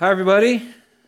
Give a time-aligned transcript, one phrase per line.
[0.00, 0.62] Hi, everybody.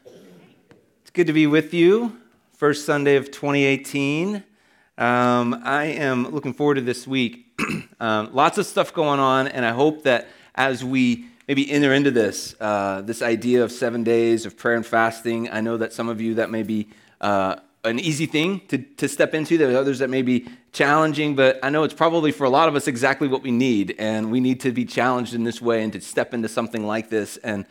[0.04, 2.18] It's good to be with you.
[2.54, 4.42] First Sunday of 2018.
[4.98, 7.46] Um, I am looking forward to this week.
[8.00, 10.26] um, lots of stuff going on, and I hope that
[10.56, 14.84] as we maybe enter into this, uh, this idea of seven days of prayer and
[14.84, 16.88] fasting, I know that some of you that may be
[17.20, 19.56] uh, an easy thing to, to step into.
[19.56, 22.68] There are others that may be challenging, but I know it's probably for a lot
[22.68, 25.84] of us exactly what we need, and we need to be challenged in this way
[25.84, 27.66] and to step into something like this and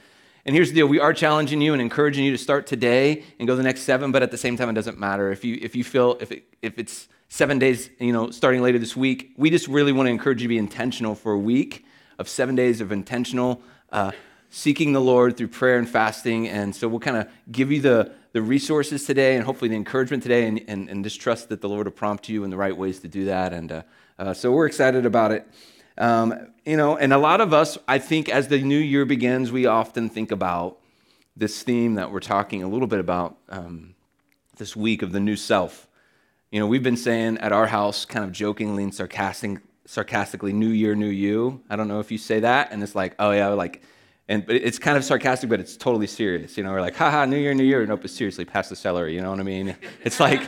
[0.49, 3.47] and here's the deal we are challenging you and encouraging you to start today and
[3.47, 5.31] go the next seven, but at the same time, it doesn't matter.
[5.31, 8.79] If you, if you feel, if, it, if it's seven days, you know, starting later
[8.79, 11.85] this week, we just really want to encourage you to be intentional for a week
[12.17, 14.11] of seven days of intentional uh,
[14.49, 16.47] seeking the Lord through prayer and fasting.
[16.47, 20.23] And so we'll kind of give you the, the resources today and hopefully the encouragement
[20.23, 22.75] today and, and, and just trust that the Lord will prompt you in the right
[22.75, 23.53] ways to do that.
[23.53, 23.81] And uh,
[24.17, 25.47] uh, so we're excited about it.
[25.99, 29.51] Um, you know, and a lot of us, I think, as the new year begins,
[29.51, 30.77] we often think about
[31.35, 33.95] this theme that we're talking a little bit about um,
[34.57, 35.87] this week of the new self.
[36.51, 40.69] You know, we've been saying at our house, kind of jokingly and sarcastic, sarcastically, "New
[40.69, 43.47] Year, New You." I don't know if you say that, and it's like, oh yeah,
[43.49, 43.81] like,
[44.27, 46.57] and but it's kind of sarcastic, but it's totally serious.
[46.57, 47.85] You know, we're like, haha, New Year, New Year.
[47.85, 49.15] Nope, it's seriously, pass the celery.
[49.15, 49.75] You know what I mean?
[50.03, 50.41] It's like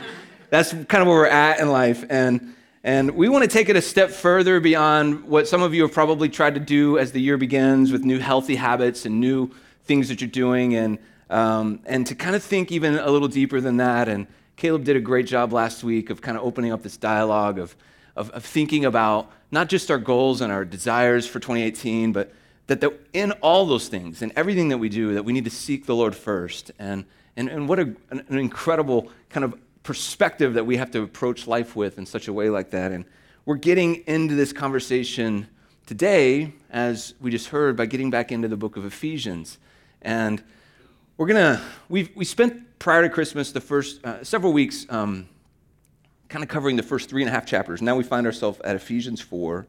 [0.50, 2.54] that's kind of where we're at in life, and
[2.84, 5.92] and we want to take it a step further beyond what some of you have
[5.92, 9.50] probably tried to do as the year begins with new healthy habits and new
[9.84, 10.98] things that you're doing, and,
[11.30, 14.08] um, and to kind of think even a little deeper than that.
[14.08, 17.58] And Caleb did a great job last week of kind of opening up this dialogue
[17.58, 17.76] of,
[18.16, 22.32] of, of thinking about not just our goals and our desires for 2018, but
[22.66, 25.86] that in all those things and everything that we do, that we need to seek
[25.86, 26.72] the Lord first.
[26.78, 27.04] And,
[27.36, 31.74] and, and what a, an incredible kind of perspective that we have to approach life
[31.74, 32.92] with in such a way like that.
[32.92, 33.04] And
[33.44, 35.48] we're getting into this conversation
[35.86, 39.58] today, as we just heard, by getting back into the book of Ephesians.
[40.00, 40.42] And
[41.16, 45.28] we're going to, we we spent prior to Christmas the first uh, several weeks um,
[46.28, 47.82] kind of covering the first three and a half chapters.
[47.82, 49.66] Now we find ourselves at Ephesians 4,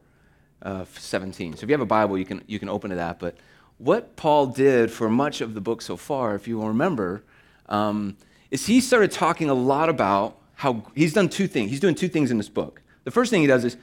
[0.62, 1.56] uh, 17.
[1.56, 3.18] So if you have a Bible, you can, you can open to that.
[3.18, 3.36] But
[3.78, 7.22] what Paul did for much of the book so far, if you will remember,
[7.68, 8.16] um,
[8.54, 11.72] is he started talking a lot about how he's done two things.
[11.72, 12.80] He's doing two things in this book.
[13.02, 13.76] The first thing he does is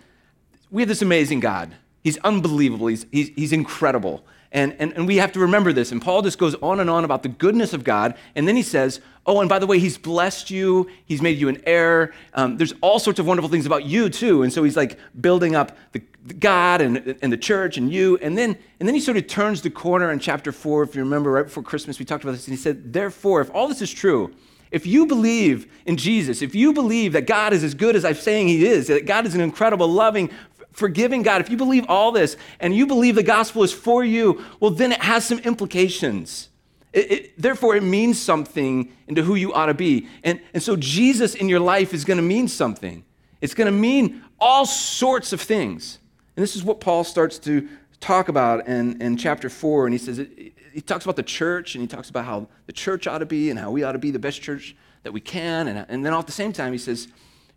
[0.72, 1.76] we have this amazing God.
[2.06, 4.26] He's unbelievable, he's, he's, he's incredible.
[4.54, 5.92] And, and, and we have to remember this.
[5.92, 8.16] And Paul just goes on and on about the goodness of God.
[8.34, 11.50] And then he says, Oh, and by the way, he's blessed you, he's made you
[11.50, 12.14] an heir.
[12.34, 14.44] Um, there's all sorts of wonderful things about you, too.
[14.44, 18.18] And so he's like building up the, the God and, and the church and you.
[18.22, 20.84] And then, and then he sort of turns the corner in chapter four.
[20.84, 22.48] If you remember, right before Christmas, we talked about this.
[22.48, 24.34] And he said, Therefore, if all this is true,
[24.72, 28.16] if you believe in Jesus, if you believe that God is as good as I'm
[28.16, 30.30] saying He is, that God is an incredible, loving,
[30.72, 34.44] forgiving God, if you believe all this and you believe the gospel is for you,
[34.59, 36.50] well, then it has some implications.
[36.94, 40.08] It, it, therefore, it means something into who you ought to be.
[40.24, 43.03] And, and so, Jesus in your life is going to mean something.
[43.42, 46.00] It's going to mean all sorts of things.
[46.36, 47.68] And this is what Paul starts to
[48.01, 49.85] talk about in, in chapter 4.
[49.88, 50.28] And he says,
[50.73, 53.50] he talks about the church and he talks about how the church ought to be
[53.50, 55.69] and how we ought to be the best church that we can.
[55.69, 57.07] And, and then all at the same time, he says,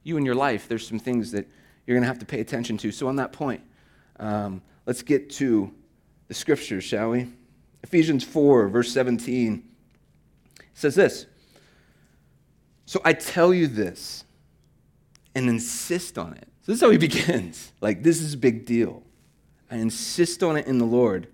[0.05, 1.49] you in your life, there's some things that
[1.87, 2.93] you're going to have to pay attention to.
[2.93, 3.63] So, on that point,
[4.21, 5.73] um, let's get to
[6.29, 7.29] the scriptures, shall we?
[7.83, 9.63] Ephesians 4, verse 17
[10.75, 11.27] says this
[12.87, 14.25] So I tell you this
[15.35, 16.49] and insist on it.
[16.63, 17.73] So, this is how he begins.
[17.81, 19.03] Like, this is a big deal.
[19.71, 21.29] I insist on it in the Lord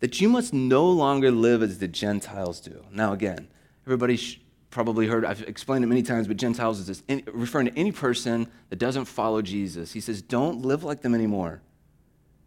[0.00, 2.84] that you must no longer live as the Gentiles do.
[2.90, 3.48] Now, again,
[3.86, 4.36] everybody's
[4.70, 8.46] probably heard, I've explained it many times, but Gentiles is this, referring to any person
[8.70, 9.92] that doesn't follow Jesus.
[9.92, 11.60] He says, don't live like them anymore.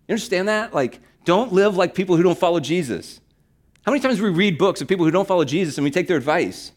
[0.08, 0.74] You understand that?
[0.74, 3.20] Like, don't live like people who don't follow Jesus.
[3.86, 6.08] How many times we read books of people who don't follow Jesus and we take
[6.08, 6.72] their advice?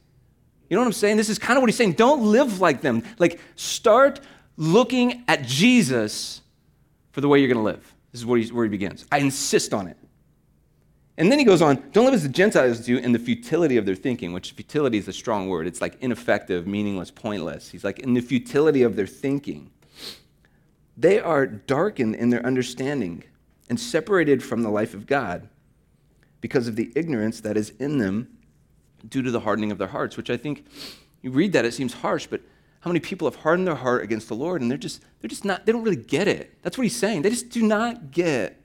[0.69, 1.17] You know what I'm saying?
[1.17, 1.93] This is kind of what he's saying.
[1.93, 3.03] Don't live like them.
[3.19, 4.21] Like, start
[4.57, 6.43] looking at Jesus
[7.13, 7.95] for the way you're going to live.
[8.17, 9.05] This is where he, where he begins.
[9.13, 9.99] I insist on it.
[11.19, 13.85] And then he goes on, don't live as the Gentiles do in the futility of
[13.85, 15.67] their thinking, which futility is a strong word.
[15.67, 17.69] It's like ineffective, meaningless, pointless.
[17.69, 19.71] He's like, in the futility of their thinking.
[20.97, 23.23] They are darkened in their understanding
[23.69, 25.51] and separated from the life of God
[26.41, 28.29] because of the ignorance that is in them
[29.07, 30.65] due to the hardening of their hearts, which I think
[31.21, 32.41] you read that, it seems harsh, but
[32.87, 35.45] how many people have hardened their heart against the Lord and they're just, they're just
[35.45, 36.57] not, they don't really get it.
[36.63, 37.23] That's what he's saying.
[37.23, 38.63] They just do not get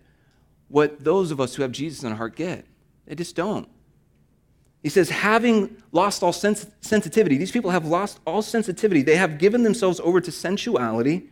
[0.68, 2.68] what those of us who have Jesus in our heart get.
[3.08, 3.68] They just don't.
[4.84, 9.02] He says, having lost all sens- sensitivity, these people have lost all sensitivity.
[9.02, 11.24] They have given themselves over to sensuality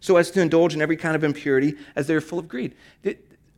[0.00, 2.74] so as to indulge in every kind of impurity as they are full of greed.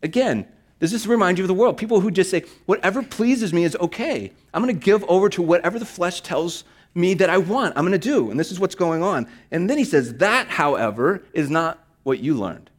[0.03, 0.49] Again,
[0.81, 1.77] Does this remind you of the world?
[1.77, 4.33] People who just say, whatever pleases me is okay.
[4.53, 6.65] I'm going to give over to whatever the flesh tells
[6.95, 7.77] me that I want.
[7.77, 8.31] I'm going to do.
[8.31, 9.27] And this is what's going on.
[9.51, 12.71] And then he says, that, however, is not what you learned.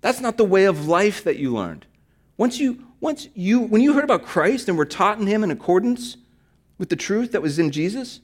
[0.00, 1.86] That's not the way of life that you learned.
[2.36, 5.50] Once you, once you, when you heard about Christ and were taught in him in
[5.50, 6.16] accordance
[6.78, 8.20] with the truth that was in Jesus,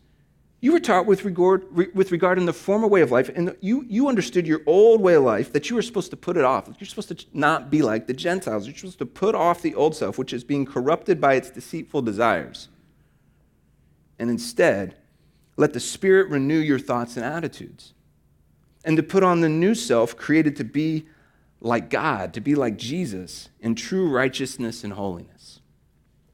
[0.61, 3.85] you were taught with regard, with regard in the former way of life, and you,
[3.89, 6.69] you understood your old way of life that you were supposed to put it off.
[6.81, 8.67] You're supposed to not be like the Gentiles.
[8.67, 12.03] You're supposed to put off the old self, which is being corrupted by its deceitful
[12.03, 12.69] desires.
[14.19, 14.97] And instead,
[15.57, 17.95] let the Spirit renew your thoughts and attitudes.
[18.85, 21.07] And to put on the new self, created to be
[21.61, 25.61] like God, to be like Jesus in true righteousness and holiness.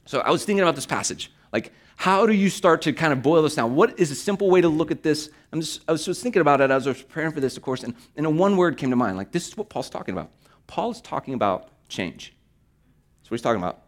[0.04, 1.32] So I was thinking about this passage.
[1.52, 3.74] Like, how do you start to kind of boil this down?
[3.74, 5.30] What is a simple way to look at this?
[5.52, 7.62] I'm just, I was just thinking about it as I was preparing for this, of
[7.62, 9.16] course, and, and a one word came to mind.
[9.16, 10.30] Like, this is what Paul's talking about.
[10.66, 12.34] Paul is talking about change.
[13.20, 13.82] That's what he's talking about.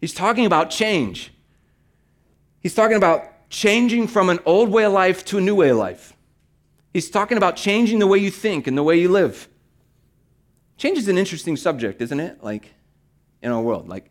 [0.00, 1.32] He's talking about change.
[2.66, 5.76] He's talking about changing from an old way of life to a new way of
[5.76, 6.16] life.
[6.92, 9.48] He's talking about changing the way you think and the way you live.
[10.76, 12.42] Change is an interesting subject, isn't it?
[12.42, 12.74] Like,
[13.40, 13.88] in our world.
[13.88, 14.10] Like,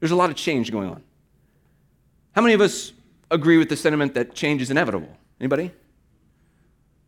[0.00, 1.04] there's a lot of change going on.
[2.32, 2.92] How many of us
[3.30, 5.16] agree with the sentiment that change is inevitable?
[5.38, 5.70] Anybody?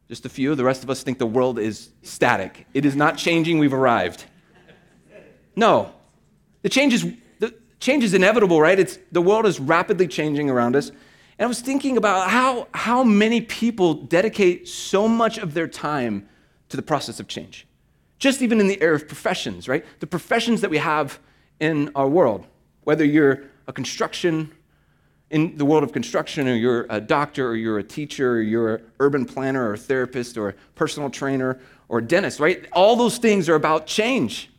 [0.06, 0.54] Just a few.
[0.54, 2.68] The rest of us think the world is static.
[2.72, 4.26] It is not changing, we've arrived.
[5.56, 5.92] No.
[6.62, 7.04] The change is,
[7.80, 8.78] change is inevitable, right?
[8.78, 10.90] It's, the world is rapidly changing around us.
[10.90, 16.28] And I was thinking about how, how many people dedicate so much of their time
[16.68, 17.66] to the process of change.
[18.18, 19.84] Just even in the area of professions, right?
[20.00, 21.20] The professions that we have
[21.60, 22.46] in our world,
[22.82, 24.52] whether you're a construction
[25.30, 28.76] in the world of construction, or you're a doctor, or you're a teacher, or you're
[28.76, 32.66] an urban planner, or a therapist, or a personal trainer, or a dentist, right?
[32.72, 34.50] All those things are about change.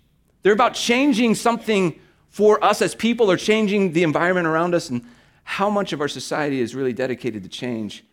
[0.43, 1.99] They're about changing something
[2.29, 5.05] for us as people, are changing the environment around us, and
[5.43, 8.05] how much of our society is really dedicated to change.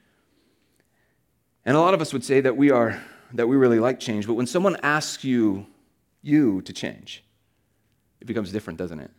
[1.65, 3.03] And a lot of us would say that we are
[3.35, 5.67] that we really like change, but when someone asks you,
[6.23, 7.25] you to change,
[8.21, 9.11] it becomes different, doesn't it?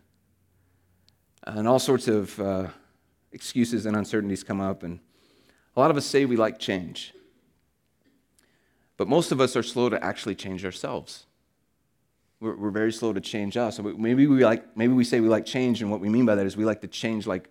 [1.45, 2.67] And all sorts of uh,
[3.33, 4.99] excuses and uncertainties come up, and
[5.75, 7.13] a lot of us say we like change.
[8.95, 11.26] But most of us are slow to actually change ourselves.
[12.39, 13.79] We're, we're very slow to change us.
[13.79, 16.45] maybe we like, maybe we say we like change, and what we mean by that
[16.45, 17.49] is we like to change like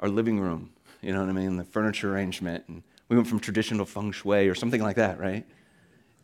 [0.00, 0.70] our living room.
[1.00, 1.56] You know what I mean?
[1.56, 5.46] The furniture arrangement, and we went from traditional feng shui or something like that, right?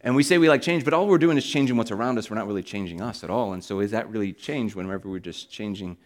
[0.00, 2.28] And we say we like change, but all we're doing is changing what's around us.
[2.28, 3.52] We're not really changing us at all.
[3.52, 5.96] And so, is that really change whenever we're just changing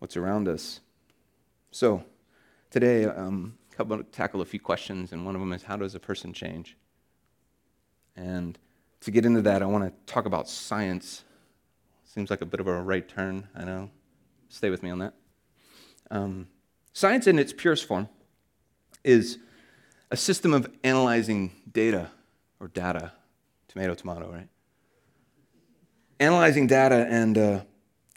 [0.00, 0.80] what's around us?
[1.70, 2.04] So,
[2.70, 5.78] today, um, I'm going to tackle a few questions, and one of them is how
[5.78, 6.76] does a person change?
[8.14, 8.58] And
[9.00, 11.24] to get into that, I want to talk about science.
[12.04, 13.90] Seems like a bit of a right turn, I know.
[14.48, 15.14] Stay with me on that.
[16.10, 16.48] Um,
[16.92, 18.08] science, in its purest form,
[19.04, 19.38] is
[20.10, 22.10] a system of analyzing data
[22.58, 23.12] or data.
[23.68, 24.48] Tomato, tomato, right?
[26.18, 27.60] Analyzing data and, uh,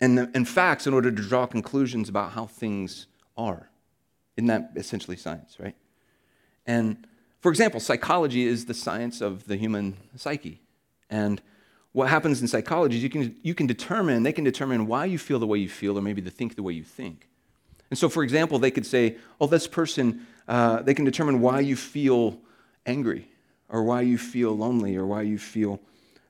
[0.01, 3.06] and, and facts in order to draw conclusions about how things
[3.38, 3.69] are.
[4.35, 5.75] Isn't that essentially science, right?
[6.65, 7.06] And
[7.39, 10.62] for example, psychology is the science of the human psyche.
[11.10, 11.42] And
[11.92, 15.18] what happens in psychology is you can, you can determine, they can determine why you
[15.18, 17.28] feel the way you feel or maybe to think the way you think.
[17.90, 21.60] And so, for example, they could say, oh, this person, uh, they can determine why
[21.60, 22.40] you feel
[22.86, 23.28] angry
[23.69, 25.80] or why you feel lonely or why you feel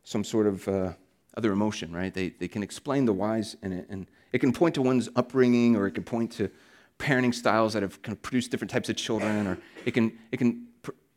[0.03, 0.93] some sort of uh,
[1.37, 2.13] other emotion, right?
[2.13, 3.87] They, they can explain the whys in it.
[3.89, 6.51] And it can point to one's upbringing or it can point to
[6.99, 10.37] parenting styles that have kind of produced different types of children, or it can, it
[10.37, 10.67] can,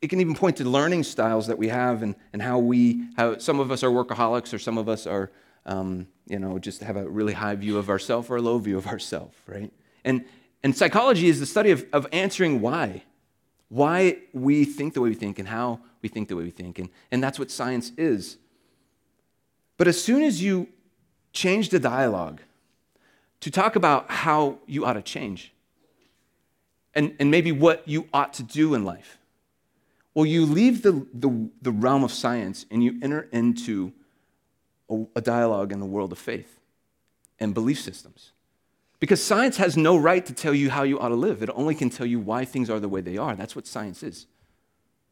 [0.02, 3.38] it can even point to learning styles that we have and, and how we, how
[3.38, 5.30] some of us are workaholics or some of us are,
[5.64, 8.76] um, you know, just have a really high view of ourselves or a low view
[8.76, 9.72] of ourselves, right?
[10.04, 10.24] And,
[10.62, 13.04] and psychology is the study of, of answering why,
[13.68, 16.78] why we think the way we think and how we think the way we think.
[16.78, 18.36] And, and that's what science is.
[19.78, 20.68] But as soon as you
[21.32, 22.40] change the dialogue
[23.40, 25.52] to talk about how you ought to change,
[26.94, 29.18] and, and maybe what you ought to do in life.
[30.16, 33.92] Well, you leave the, the, the realm of science and you enter into
[34.88, 36.58] a, a dialogue in the world of faith
[37.38, 38.32] and belief systems.
[38.98, 41.42] Because science has no right to tell you how you ought to live.
[41.42, 43.36] It only can tell you why things are the way they are.
[43.36, 44.24] That's what science is,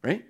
[0.01, 0.25] right?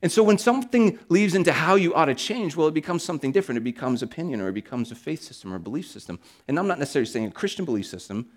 [0.00, 3.32] And so when something leaves into how you ought to change, well, it becomes something
[3.32, 3.58] different.
[3.58, 6.20] It becomes opinion or it becomes a faith system or a belief system.
[6.46, 8.28] And I'm not necessarily saying a Christian belief system,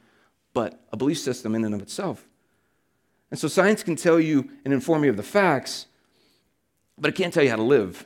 [0.55, 2.27] but a belief system in and of itself.
[3.33, 5.87] And so science can tell you and inform you of the facts,
[6.99, 8.05] but it can't tell you how to live.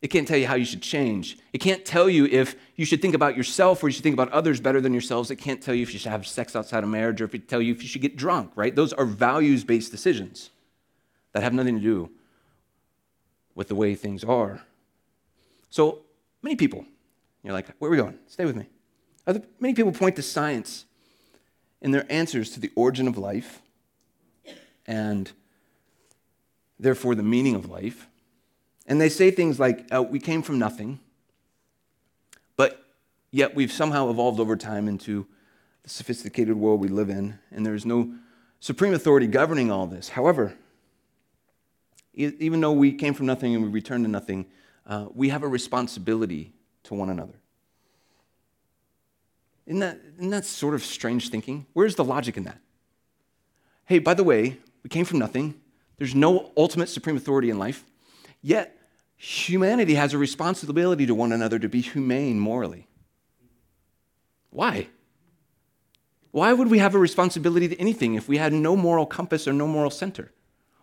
[0.00, 1.36] It can't tell you how you should change.
[1.52, 4.32] It can't tell you if you should think about yourself or you should think about
[4.32, 5.30] others better than yourselves.
[5.30, 7.50] It can't tell you if you should have sex outside of marriage or if it
[7.50, 8.74] tell you if you should get drunk, right?
[8.74, 10.48] Those are values-based decisions
[11.34, 12.08] that have nothing to do
[13.54, 14.62] with the way things are.
[15.68, 15.98] So
[16.40, 16.86] many people,
[17.42, 18.18] you're like, where are we going?
[18.26, 18.64] Stay with me.
[19.26, 20.86] Other, many people point to science
[21.82, 23.60] in their answers to the origin of life
[24.88, 25.30] and
[26.80, 28.08] therefore the meaning of life.
[28.86, 30.98] And they say things like, uh, we came from nothing,
[32.56, 32.82] but
[33.30, 35.26] yet we've somehow evolved over time into
[35.82, 38.14] the sophisticated world we live in, and there is no
[38.60, 40.08] supreme authority governing all this.
[40.08, 40.54] However,
[42.14, 44.46] even though we came from nothing and we return to nothing,
[44.86, 46.52] uh, we have a responsibility
[46.84, 47.34] to one another.
[49.66, 51.66] Isn't that, isn't that sort of strange thinking?
[51.74, 52.58] Where's the logic in that?
[53.84, 55.60] Hey, by the way, we came from nothing.
[55.96, 57.84] There's no ultimate supreme authority in life.
[58.40, 58.76] Yet,
[59.16, 62.86] humanity has a responsibility to one another to be humane morally.
[64.50, 64.88] Why?
[66.30, 69.52] Why would we have a responsibility to anything if we had no moral compass or
[69.52, 70.32] no moral center?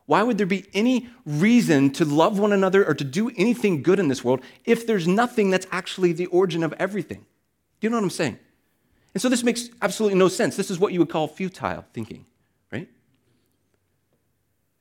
[0.06, 4.00] Why would there be any reason to love one another or to do anything good
[4.00, 7.26] in this world if there's nothing that's actually the origin of everything?
[7.80, 8.40] Do you know what I'm saying?
[9.14, 10.56] And so this makes absolutely no sense.
[10.56, 12.26] This is what you would call futile thinking?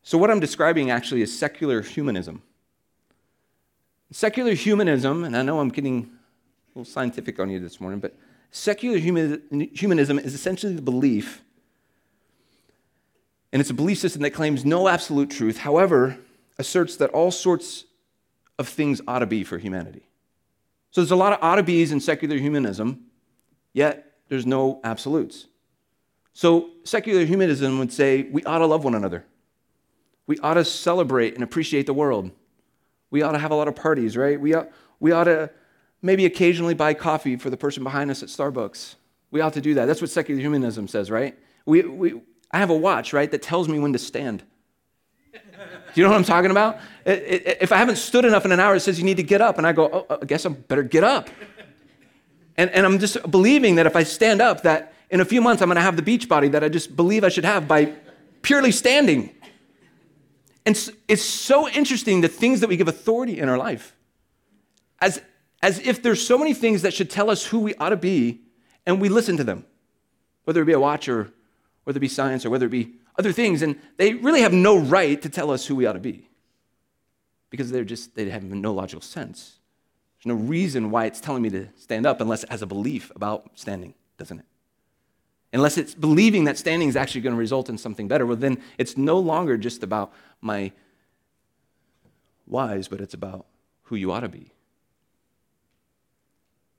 [0.07, 2.43] So, what I'm describing actually is secular humanism.
[4.11, 6.11] Secular humanism, and I know I'm getting
[6.75, 8.15] a little scientific on you this morning, but
[8.51, 11.43] secular humanism is essentially the belief,
[13.51, 16.19] and it's a belief system that claims no absolute truth, however,
[16.59, 17.87] asserts that all sorts
[18.59, 20.07] of things ought to be for humanity.
[20.91, 23.07] So there's a lot of ought to be's in secular humanism,
[23.73, 25.47] yet there's no absolutes.
[26.35, 29.25] So secular humanism would say we ought to love one another.
[30.27, 32.31] We ought to celebrate and appreciate the world.
[33.11, 34.41] We ought to have a lot of parties, right?
[34.41, 35.51] We ought, we ought to
[36.03, 38.95] maybe occasionally buy coffee for the person behind us at Starbucks.
[39.31, 39.87] We ought to do that.
[39.87, 41.39] That's what secular humanism says, right?
[41.67, 44.43] We, we, I have a watch, right, that tells me when to stand.
[45.33, 46.79] Do you know what I'm talking about?
[47.05, 49.23] It, it, if I haven't stood enough in an hour, it says you need to
[49.23, 49.59] get up.
[49.59, 51.31] And I go, oh, I guess I better get up.
[52.57, 55.63] And, and I'm just believing that if I stand up, that in a few months
[55.63, 57.93] I'm going to have the beach body that I just believe I should have by
[58.43, 59.34] purely standing.
[60.67, 63.95] And it's so interesting the things that we give authority in our life.
[65.01, 65.21] As,
[65.63, 68.41] as if there's so many things that should tell us who we ought to be,
[68.87, 69.67] and we listen to them,
[70.45, 71.33] whether it be a watch or
[71.85, 74.79] whether it be science or whether it be other things, and they really have no
[74.79, 76.29] right to tell us who we ought to be
[77.51, 79.59] because they're just, they have no logical sense.
[80.19, 83.13] There's no reason why it's telling me to stand up unless it has a belief
[83.15, 84.47] about standing, doesn't it?
[85.55, 88.61] Unless it's believing that standing is actually going to result in something better, well, then
[88.77, 90.73] it's no longer just about my
[92.45, 93.47] whys, but it's about
[93.85, 94.51] who you ought to be.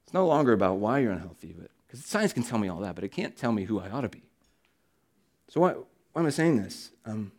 [0.04, 1.56] It's no longer about why you're unhealthy,
[1.88, 4.02] because science can tell me all that, but it can't tell me who I ought
[4.02, 4.24] to be.
[5.48, 5.72] So why,
[6.12, 6.92] why am I saying this?
[7.06, 7.32] Um,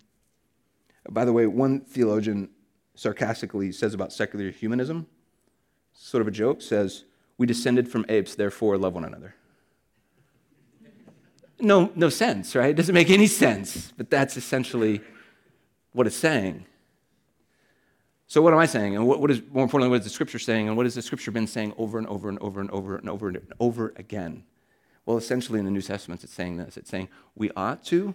[1.10, 2.48] by the way, one theologian
[2.94, 5.06] sarcastically says about secular humanism,
[5.92, 7.04] sort of a joke, says,
[7.36, 9.34] We descended from apes, therefore love one another
[11.60, 12.70] no, no sense, right?
[12.70, 15.00] It doesn't make any sense, but that's essentially
[15.92, 16.66] what it's saying.
[18.28, 18.96] So, what am I saying?
[18.96, 20.68] And what, what is, more importantly, what is the scripture saying?
[20.68, 23.08] And what has the scripture been saying over and over and over and over and
[23.08, 24.42] over and over again?
[25.04, 28.14] Well, essentially, in the New Testament, it's saying this it's saying we ought to,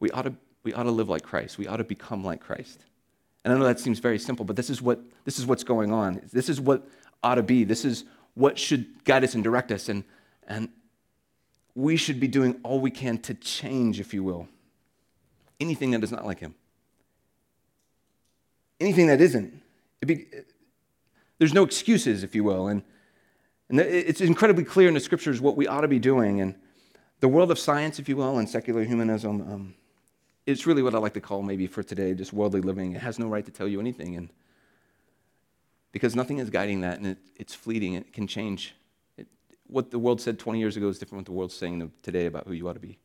[0.00, 2.84] we ought to, we ought to live like Christ, we ought to become like Christ.
[3.44, 5.92] And I know that seems very simple, but this is, what, this is what's going
[5.92, 6.20] on.
[6.32, 6.86] This is what
[7.22, 7.64] ought to be.
[7.64, 8.04] This is
[8.34, 9.88] what should guide us and direct us.
[9.88, 10.04] And,
[10.46, 10.68] and
[11.78, 14.48] we should be doing all we can to change, if you will,
[15.60, 16.56] anything that is not like him.
[18.80, 19.62] Anything that isn't.
[20.04, 20.26] Be,
[21.38, 22.66] there's no excuses, if you will.
[22.66, 22.82] And,
[23.68, 26.40] and it's incredibly clear in the scriptures what we ought to be doing.
[26.40, 26.56] And
[27.20, 29.74] the world of science, if you will, and secular humanism, um,
[30.46, 32.96] it's really what I like to call maybe for today just worldly living.
[32.96, 34.16] It has no right to tell you anything.
[34.16, 34.30] And
[35.92, 38.74] because nothing is guiding that, and it, it's fleeting, it can change
[39.68, 42.46] what the world said 20 years ago is different what the world's saying today about
[42.46, 42.98] who you ought to be.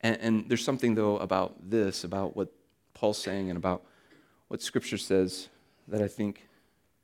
[0.00, 2.52] And, and, there's something, though, about this, about what
[2.92, 3.84] Paul's saying, and about
[4.48, 5.48] what Scripture says
[5.88, 6.48] that I think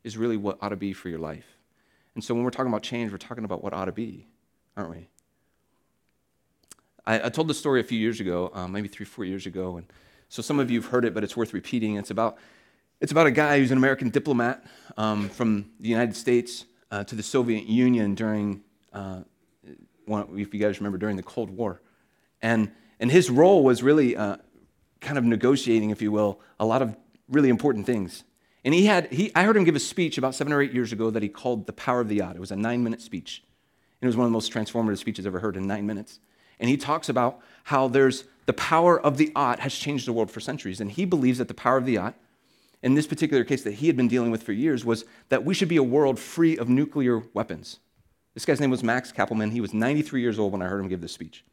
[0.04, 1.47] is really what ought to be for your life.
[2.14, 4.26] And so when we're talking about change, we're talking about what ought to be,
[4.76, 5.08] aren't we?
[7.06, 9.76] I, I told this story a few years ago, um, maybe three, four years ago,
[9.76, 9.87] and
[10.28, 11.97] so some of you have heard it, but it's worth repeating.
[11.97, 12.37] It's about,
[13.00, 14.64] it's about a guy who's an American diplomat
[14.97, 19.23] um, from the United States uh, to the Soviet Union during, uh,
[20.07, 21.80] if you guys remember, during the Cold War.
[22.42, 24.37] And, and his role was really uh,
[25.00, 26.97] kind of negotiating, if you will, a lot of
[27.28, 28.25] really important things.
[28.64, 30.92] And he had, he, I heard him give a speech about seven or eight years
[30.92, 32.37] ago that he called The Power of the Ought.
[32.37, 33.42] It was a nine minute speech.
[34.00, 36.21] And it was one of the most transformative speeches I've ever heard in nine minutes.
[36.61, 40.30] And he talks about how there's the power of the ought has changed the world
[40.30, 40.80] for centuries.
[40.80, 42.14] And he believes that the power of the ought,
[42.82, 45.54] in this particular case that he had been dealing with for years, was that we
[45.54, 47.80] should be a world free of nuclear weapons.
[48.35, 49.50] This guy's name was Max Kampelman.
[49.50, 51.44] He was 93 years old when I heard him give this speech.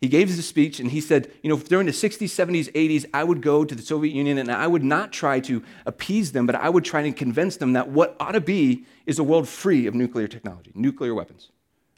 [0.00, 3.24] He gave this speech and he said, You know, during the 60s, 70s, 80s, I
[3.24, 6.54] would go to the Soviet Union and I would not try to appease them, but
[6.54, 9.86] I would try to convince them that what ought to be is a world free
[9.86, 11.50] of nuclear technology, nuclear weapons.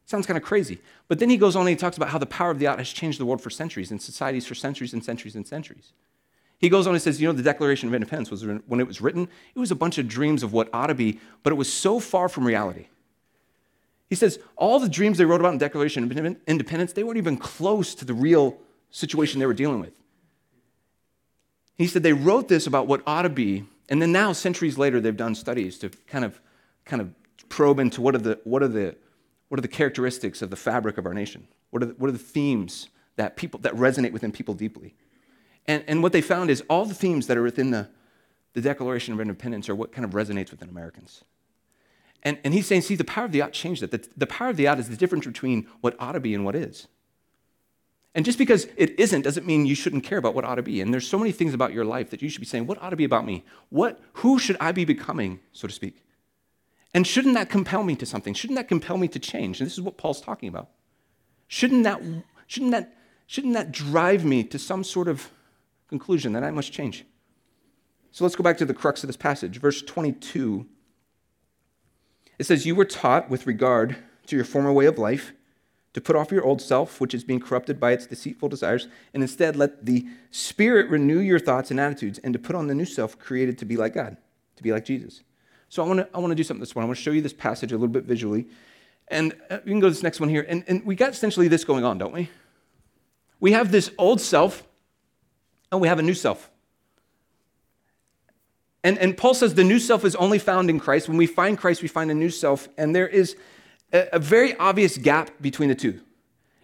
[0.04, 0.80] Sounds kind of crazy.
[1.08, 2.78] But then he goes on and he talks about how the power of the ought
[2.78, 5.92] has changed the world for centuries and societies for centuries and centuries and centuries.
[6.59, 9.00] He goes on and says, You know, the Declaration of Independence was when it was
[9.00, 11.73] written, it was a bunch of dreams of what ought to be, but it was
[11.73, 12.88] so far from reality.
[14.09, 17.19] He says all the dreams they wrote about in the Declaration of Independence, they weren't
[17.19, 18.59] even close to the real
[18.91, 19.93] situation they were dealing with.
[21.77, 25.00] He said they wrote this about what ought to be, and then now, centuries later,
[25.00, 26.41] they've done studies to kind of,
[26.85, 27.15] kind of
[27.49, 28.97] probe into what are, the, what, are the,
[29.49, 31.47] what are the characteristics of the fabric of our nation.
[31.71, 34.95] What are the, what are the themes that, people, that resonate within people deeply?
[35.69, 37.89] And, and what they found is all the themes that are within the,
[38.55, 41.23] the Declaration of Independence are what kind of resonates within Americans.
[42.23, 43.91] And, and he's saying, see, the power of the ought changed that.
[43.91, 46.45] The, the power of the ought is the difference between what ought to be and
[46.45, 46.89] what is.
[48.15, 50.81] And just because it isn't doesn't mean you shouldn't care about what ought to be.
[50.81, 52.91] And there's so many things about your life that you should be saying, what ought
[52.91, 53.45] to be about me?
[53.69, 56.03] What, who should I be becoming, so to speak?
[56.95, 58.33] And shouldn't that compel me to something?
[58.33, 59.61] Shouldn't that compel me to change?
[59.61, 60.71] And this is what Paul's talking about.
[61.47, 62.03] Shouldn't that,
[62.47, 62.97] shouldn't that,
[63.27, 65.31] shouldn't that drive me to some sort of
[65.88, 67.04] conclusion that I must change?
[68.11, 70.66] So let's go back to the crux of this passage, verse 22
[72.38, 75.33] it says, You were taught with regard to your former way of life
[75.95, 79.23] to put off your old self, which is being corrupted by its deceitful desires, and
[79.23, 82.85] instead let the Spirit renew your thoughts and attitudes, and to put on the new
[82.85, 84.16] self created to be like God,
[84.57, 85.23] to be like Jesus.
[85.68, 86.87] So I want to I want to do something this morning.
[86.87, 88.47] I want to show you this passage a little bit visually.
[89.09, 90.45] And uh, we can go to this next one here.
[90.47, 92.28] And, and we got essentially this going on, don't we?
[93.40, 94.68] We have this old self,
[95.71, 96.50] and we have a new self.
[98.85, 101.09] And, and Paul says the new self is only found in Christ.
[101.09, 102.69] When we find Christ, we find a new self.
[102.78, 103.37] And there is
[103.93, 106.00] a, a very obvious gap between the two.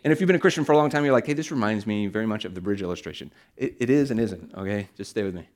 [0.05, 1.87] And if you've been a Christian for a long time, you're like, hey, this reminds
[1.87, 3.33] me very much of the bridge illustration.
[3.57, 4.89] It, it is and isn't, okay?
[4.97, 5.49] Just stay with me.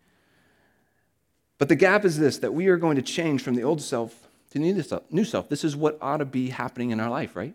[1.58, 4.28] But the gap is this that we are going to change from the old self
[4.50, 5.48] to the new self, new self.
[5.48, 7.54] This is what ought to be happening in our life, right?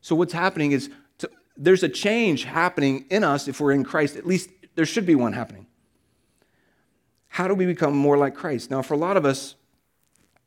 [0.00, 4.16] So, what's happening is to, there's a change happening in us if we're in Christ.
[4.16, 5.66] At least there should be one happening.
[7.26, 8.70] How do we become more like Christ?
[8.70, 9.56] Now, for a lot of us,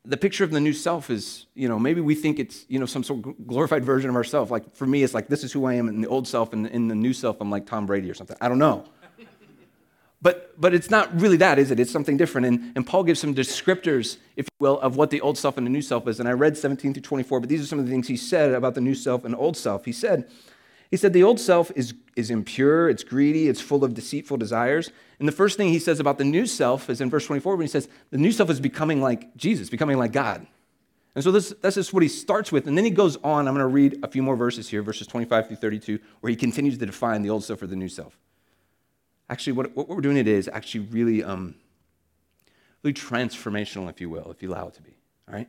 [0.06, 2.86] the picture of the new self is, you know, maybe we think it's, you know,
[2.86, 4.50] some sort of glorified version of ourselves.
[4.50, 6.66] Like for me, it's like this is who I am in the old self, and
[6.66, 8.38] in the new self, I'm like Tom Brady or something.
[8.40, 8.86] I don't know.
[10.22, 11.78] But, but it's not really that, is it?
[11.78, 12.46] It's something different.
[12.46, 15.66] And, and Paul gives some descriptors, if you will, of what the old self and
[15.66, 16.20] the new self is.
[16.20, 18.54] And I read 17 through 24, but these are some of the things he said
[18.54, 19.84] about the new self and old self.
[19.84, 20.30] He said,
[20.92, 24.90] he said the old self is, is impure, it's greedy, it's full of deceitful desires.
[25.18, 27.64] And the first thing he says about the new self is in verse 24 when
[27.64, 30.46] he says the new self is becoming like Jesus, becoming like God.
[31.14, 32.66] And so this, that's just what he starts with.
[32.66, 33.48] And then he goes on.
[33.48, 36.36] I'm going to read a few more verses here, verses 25 through 32, where he
[36.36, 38.18] continues to define the old self or the new self.
[39.30, 41.54] Actually, what, what we're doing today is actually really, um,
[42.82, 44.94] really transformational, if you will, if you allow it to be.
[45.26, 45.48] All right?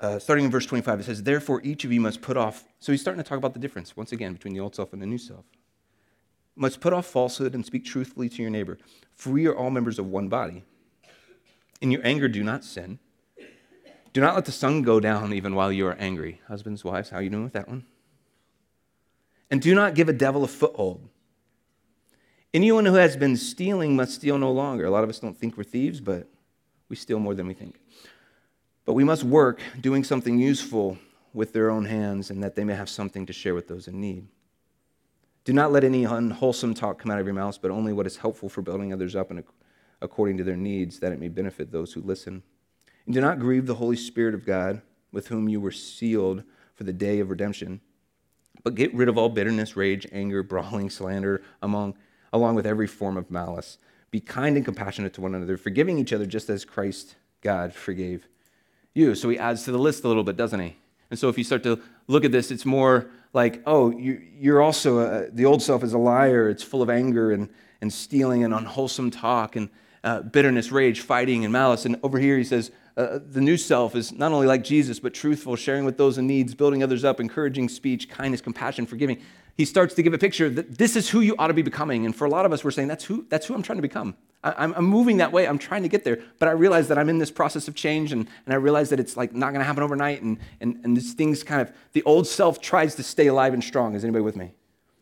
[0.00, 2.64] Uh, starting in verse 25, it says, Therefore, each of you must put off.
[2.78, 5.02] So he's starting to talk about the difference, once again, between the old self and
[5.02, 5.44] the new self.
[6.56, 8.78] Must put off falsehood and speak truthfully to your neighbor,
[9.12, 10.64] for we are all members of one body.
[11.80, 12.98] In your anger, do not sin.
[14.12, 16.40] Do not let the sun go down even while you are angry.
[16.48, 17.84] Husbands, wives, how are you doing with that one?
[19.50, 21.08] And do not give a devil a foothold.
[22.52, 24.84] Anyone who has been stealing must steal no longer.
[24.84, 26.28] A lot of us don't think we're thieves, but
[26.88, 27.80] we steal more than we think.
[28.90, 30.98] But we must work doing something useful
[31.32, 34.00] with their own hands and that they may have something to share with those in
[34.00, 34.26] need.
[35.44, 38.16] Do not let any unwholesome talk come out of your mouths, but only what is
[38.16, 39.44] helpful for building others up and
[40.02, 42.42] according to their needs, that it may benefit those who listen.
[43.06, 46.42] And do not grieve the Holy Spirit of God, with whom you were sealed
[46.74, 47.80] for the day of redemption.
[48.64, 51.94] But get rid of all bitterness, rage, anger, brawling, slander, among,
[52.32, 53.78] along with every form of malice.
[54.10, 58.26] Be kind and compassionate to one another, forgiving each other just as Christ, God, forgave
[58.94, 59.14] you.
[59.14, 60.76] So he adds to the list a little bit, doesn't he?
[61.10, 64.62] And so if you start to look at this, it's more like, oh, you, are
[64.62, 66.48] also, a, the old self is a liar.
[66.48, 67.48] It's full of anger and,
[67.80, 69.70] and stealing and unwholesome talk and
[70.02, 71.84] uh, bitterness, rage, fighting, and malice.
[71.84, 75.14] And over here he says, uh, the new self is not only like Jesus, but
[75.14, 79.20] truthful, sharing with those in needs, building others up, encouraging speech, kindness, compassion, forgiving.
[79.56, 82.06] He starts to give a picture that this is who you ought to be becoming.
[82.06, 83.82] And for a lot of us, we're saying, that's who, that's who I'm trying to
[83.82, 84.16] become.
[84.42, 85.46] I, am moving that way.
[85.46, 86.18] I'm trying to get there.
[86.38, 88.98] But I realize that I'm in this process of change, and, and I realize that
[88.98, 90.22] it's like not going to happen overnight.
[90.22, 93.62] And, and, and these things kind of, the old self tries to stay alive and
[93.62, 93.94] strong.
[93.94, 94.52] Is anybody with me?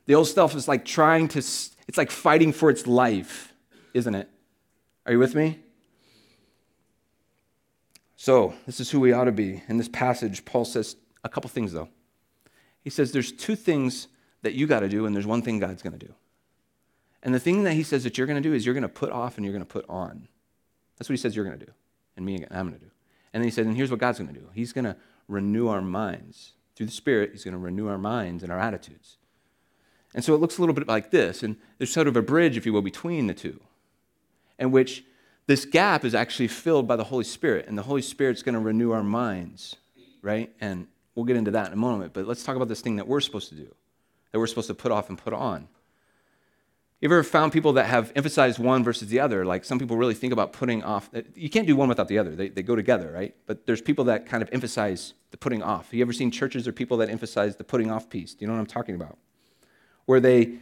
[0.06, 3.52] The old self is like trying to, it's like fighting for its life,
[3.94, 4.28] isn't it?
[5.06, 5.60] Are you with me?
[8.16, 9.62] So, this is who we ought to be.
[9.68, 11.88] In this passage, Paul says a couple things, though.
[12.82, 14.08] He says there's two things
[14.42, 16.14] that you got to do, and there's one thing God's going to do.
[17.22, 18.88] And the thing that he says that you're going to do is you're going to
[18.88, 20.28] put off and you're going to put on.
[20.96, 21.72] That's what he says you're going to do.
[22.16, 22.90] And me, I'm going to do.
[23.32, 24.96] And then he said, and here's what God's going to do He's going to
[25.26, 26.52] renew our minds.
[26.76, 29.16] Through the Spirit, He's going to renew our minds and our attitudes.
[30.14, 31.42] And so it looks a little bit like this.
[31.42, 33.60] And there's sort of a bridge, if you will, between the two,
[34.58, 35.04] in which
[35.48, 38.60] this gap is actually filled by the Holy Spirit, and the Holy Spirit's going to
[38.60, 39.76] renew our minds,
[40.20, 40.54] right?
[40.60, 43.08] And we'll get into that in a moment, but let's talk about this thing that
[43.08, 43.74] we're supposed to do,
[44.30, 45.68] that we're supposed to put off and put on.
[47.00, 49.44] You ever found people that have emphasized one versus the other?
[49.44, 51.08] Like some people really think about putting off.
[51.34, 52.34] You can't do one without the other.
[52.34, 53.36] They, they go together, right?
[53.46, 55.86] But there's people that kind of emphasize the putting off.
[55.86, 58.34] Have you ever seen churches or people that emphasize the putting off piece?
[58.34, 59.16] Do you know what I'm talking about?
[60.06, 60.54] Where they,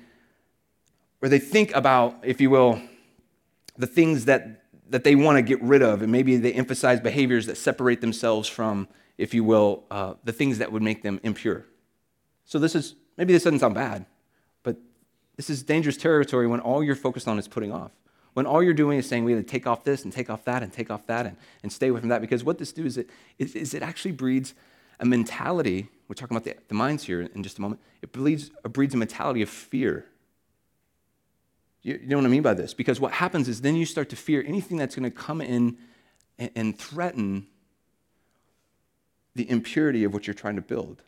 [1.21, 2.83] where they think about, if you will,
[3.79, 7.47] the things that that they want to get rid of, and maybe they emphasize behaviors
[7.47, 8.87] that separate themselves from,
[9.19, 11.67] if you will, uh, the things that would make them impure.
[12.45, 14.07] So this is maybe this doesn't sound bad,
[14.63, 14.77] but
[15.37, 17.93] this is dangerous territory when all you're focused on is putting off.
[18.35, 20.45] When all you're doing is saying we have to take off this and take off
[20.45, 22.21] that and take off that and, and stay away from that.
[22.21, 24.53] Because what this does is it, is, is it actually breeds
[25.01, 25.89] a mentality.
[26.07, 27.81] We're talking about the, the minds here in just a moment.
[28.03, 30.07] It breeds, it breeds a mentality of fear
[31.87, 32.75] you, know what I mean by this?
[32.75, 35.79] Because what happens is then you start to fear anything that's going to come in
[36.37, 37.47] and, and threaten
[39.37, 41.03] the impurity of what you're trying to build.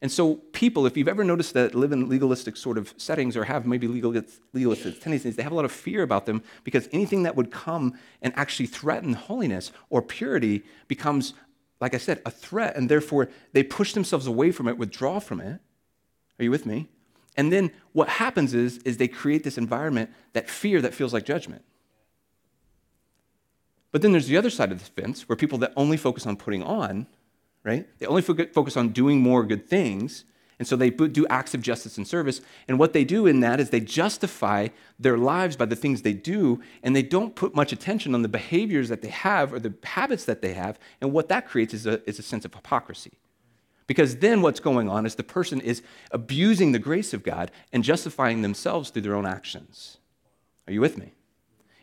[0.00, 3.44] And so, people, if you've ever noticed that live in legalistic sort of settings or
[3.44, 7.34] have maybe legalistic tendencies, they have a lot of fear about them because anything that
[7.34, 11.34] would come and actually threaten holiness or purity becomes,
[11.80, 12.76] like I said, a threat.
[12.76, 15.60] And therefore, they push themselves away from it, withdraw from it.
[16.38, 16.88] Are you with me?
[17.36, 21.24] And then what happens is, is they create this environment, that fear that feels like
[21.24, 21.64] judgment.
[23.90, 26.36] But then there's the other side of the fence where people that only focus on
[26.36, 27.08] putting on,
[27.64, 27.86] right?
[27.98, 30.24] They only focus on doing more good things.
[30.58, 32.40] And so they do acts of justice and service.
[32.66, 34.68] And what they do in that is they justify
[34.98, 38.28] their lives by the things they do, and they don't put much attention on the
[38.28, 40.78] behaviors that they have or the habits that they have.
[41.00, 43.12] And what that creates is a, is a sense of hypocrisy.
[43.86, 47.84] Because then what's going on is the person is abusing the grace of God and
[47.84, 49.98] justifying themselves through their own actions.
[50.66, 51.14] Are you with me?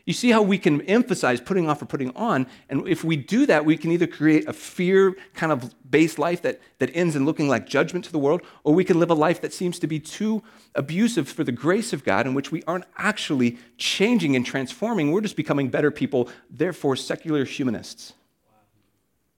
[0.05, 3.47] You see how we can emphasize putting off or putting on, and if we do
[3.47, 7.25] that, we can either create a fear kind of based life that, that ends in
[7.25, 9.87] looking like judgment to the world, or we can live a life that seems to
[9.87, 10.43] be too
[10.75, 15.11] abusive for the grace of God, in which we aren't actually changing and transforming.
[15.11, 18.13] We're just becoming better people, therefore, secular humanists.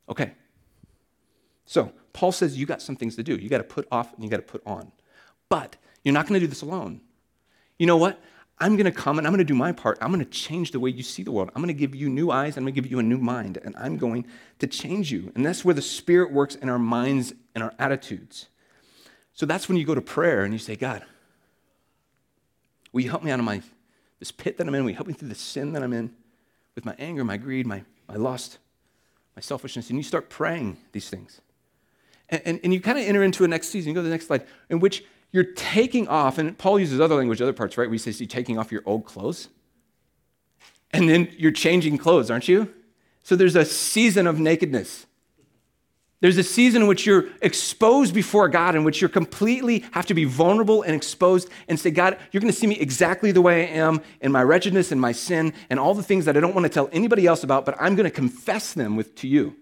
[0.10, 0.34] Okay.
[1.66, 3.36] So, Paul says you got some things to do.
[3.36, 4.92] You got to put off and you got to put on.
[5.48, 7.02] But you're not going to do this alone.
[7.80, 8.20] You know what?
[8.60, 10.00] I'm going to come and I'm going to do my part.
[10.02, 11.52] I'm going to change the way you see the world.
[11.56, 12.58] I'm going to give you new eyes.
[12.58, 13.58] I'm going to give you a new mind.
[13.64, 14.26] And I'm going
[14.60, 15.32] to change you.
[15.36, 18.48] And that's where the Spirit works in our minds and our attitudes.
[19.34, 21.06] So that's when you go to prayer and you say, God,
[22.92, 23.62] will you help me out of my,
[24.18, 24.84] this pit that I'm in?
[24.84, 26.16] Will you help me through the sin that I'm in
[26.74, 28.58] with my anger, my greed, my, my lust,
[29.36, 29.92] my selfishness?
[29.92, 31.42] And you start praying these things.
[32.30, 33.90] And, and, and you kind of enter into a next season.
[33.90, 37.16] You go to the next slide, in which you're taking off, and Paul uses other
[37.16, 37.88] language, other parts, right?
[37.88, 39.50] Where he says you're taking off your old clothes.
[40.92, 42.74] And then you're changing clothes, aren't you?
[43.24, 45.06] So there's a season of nakedness.
[46.20, 50.16] There's a season in which you're exposed before God, in which you're completely have to
[50.16, 53.68] be vulnerable and exposed and say, God, you're going to see me exactly the way
[53.68, 56.56] I am in my wretchedness and my sin and all the things that I don't
[56.56, 59.56] want to tell anybody else about, but I'm going to confess them with, to you.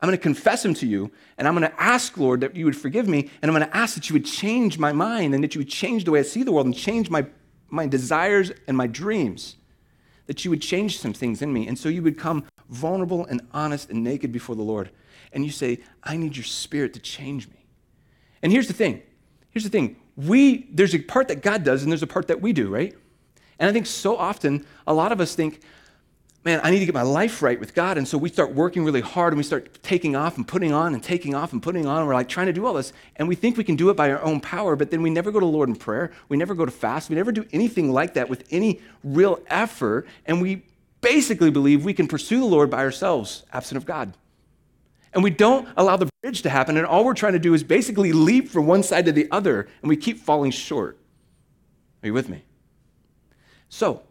[0.00, 2.64] I'm going to confess them to you, and I'm going to ask, Lord, that you
[2.66, 5.42] would forgive me, and I'm going to ask that you would change my mind and
[5.42, 7.24] that you would change the way I see the world and change my,
[7.70, 9.56] my desires and my dreams,
[10.26, 11.66] that you would change some things in me.
[11.66, 14.90] And so you would come vulnerable and honest and naked before the Lord.
[15.32, 17.64] And you say, I need your spirit to change me.
[18.42, 19.02] And here's the thing
[19.50, 22.40] here's the thing we, there's a part that God does, and there's a part that
[22.40, 22.94] we do, right?
[23.58, 25.60] And I think so often, a lot of us think,
[26.44, 27.96] man, I need to get my life right with God.
[27.96, 30.92] And so we start working really hard and we start taking off and putting on
[30.92, 31.98] and taking off and putting on.
[31.98, 32.92] And we're like trying to do all this.
[33.16, 35.32] And we think we can do it by our own power, but then we never
[35.32, 36.12] go to Lord in prayer.
[36.28, 37.08] We never go to fast.
[37.08, 40.06] We never do anything like that with any real effort.
[40.26, 40.66] And we
[41.00, 44.14] basically believe we can pursue the Lord by ourselves, absent of God.
[45.14, 47.62] And we don't allow the bridge to happen, and all we're trying to do is
[47.62, 50.98] basically leap from one side to the other, and we keep falling short.
[52.02, 52.42] Are you with me?
[53.68, 54.02] So,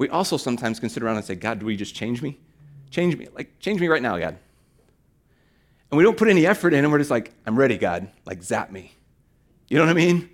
[0.00, 2.38] we also sometimes consider around and say, God, do we just change me?
[2.90, 3.28] Change me.
[3.34, 4.38] Like, change me right now, God.
[5.90, 8.08] And we don't put any effort in, and we're just like, I'm ready, God.
[8.24, 8.94] Like, zap me.
[9.68, 10.30] You know what I mean?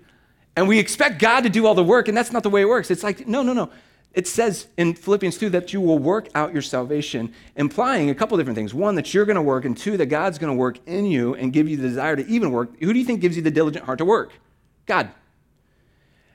[0.55, 2.69] And we expect God to do all the work, and that's not the way it
[2.69, 2.89] works.
[2.89, 3.69] It's like, no, no, no.
[4.13, 8.37] It says in Philippians 2 that you will work out your salvation, implying a couple
[8.37, 8.73] different things.
[8.73, 11.35] One, that you're going to work, and two, that God's going to work in you
[11.35, 12.69] and give you the desire to even work.
[12.79, 14.31] Who do you think gives you the diligent heart to work?
[14.85, 15.11] God.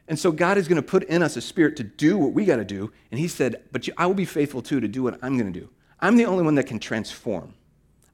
[0.09, 2.45] And so God is going to put in us a spirit to do what we
[2.45, 2.93] got to do.
[3.11, 5.61] And He said, But I will be faithful too to do what I'm going to
[5.61, 5.69] do.
[6.01, 7.55] I'm the only one that can transform.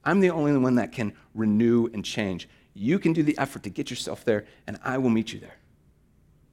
[0.05, 2.47] I'm the only one that can renew and change.
[2.73, 5.57] You can do the effort to get yourself there, and I will meet you there.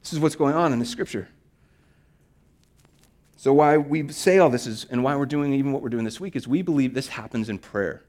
[0.03, 1.29] This is what's going on in the scripture.
[3.37, 6.05] So, why we say all this is, and why we're doing even what we're doing
[6.05, 8.03] this week, is we believe this happens in prayer.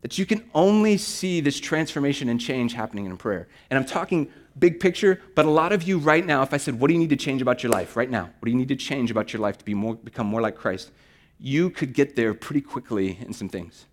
[0.00, 3.48] That you can only see this transformation and change happening in prayer.
[3.68, 6.78] And I'm talking big picture, but a lot of you right now, if I said,
[6.78, 8.24] What do you need to change about your life right now?
[8.24, 10.56] What do you need to change about your life to be more, become more like
[10.56, 10.90] Christ?
[11.38, 13.86] You could get there pretty quickly in some things.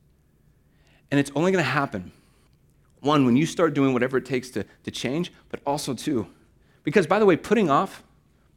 [1.10, 2.12] And it's only going to happen,
[3.00, 6.28] one, when you start doing whatever it takes to, to change, but also, two,
[6.84, 8.04] because by the way, putting off,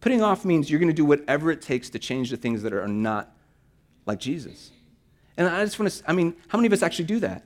[0.00, 2.72] putting off means you're going to do whatever it takes to change the things that
[2.72, 3.32] are not
[4.06, 4.72] like Jesus.
[5.36, 7.44] And I just want to, I mean, how many of us actually do that?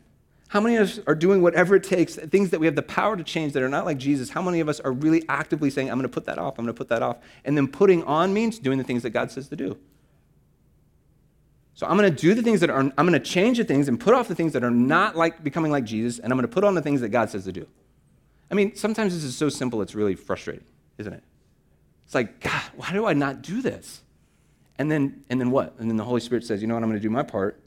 [0.54, 3.16] How many of us are doing whatever it takes, things that we have the power
[3.16, 4.30] to change that are not like Jesus?
[4.30, 6.64] How many of us are really actively saying, I'm going to put that off, I'm
[6.64, 7.16] going to put that off?
[7.44, 9.76] And then putting on means doing the things that God says to do.
[11.74, 13.88] So I'm going to do the things that are, I'm going to change the things
[13.88, 16.48] and put off the things that are not like becoming like Jesus, and I'm going
[16.48, 17.66] to put on the things that God says to do.
[18.48, 20.64] I mean, sometimes this is so simple, it's really frustrating,
[20.98, 21.24] isn't it?
[22.04, 24.02] It's like, God, why do I not do this?
[24.78, 25.74] And then, and then what?
[25.80, 27.60] And then the Holy Spirit says, you know what, I'm going to do my part,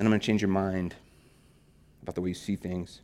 [0.00, 0.94] and I'm going to change your mind
[2.02, 3.02] about the way you see things.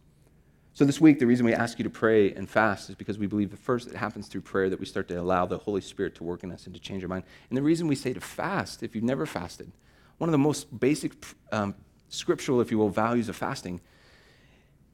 [0.72, 3.26] So, this week, the reason we ask you to pray and fast is because we
[3.26, 6.14] believe that first it happens through prayer that we start to allow the Holy Spirit
[6.14, 7.24] to work in us and to change our mind.
[7.50, 9.72] And the reason we say to fast, if you've never fasted,
[10.16, 11.12] one of the most basic
[11.52, 11.74] um,
[12.08, 13.82] scriptural, if you will, values of fasting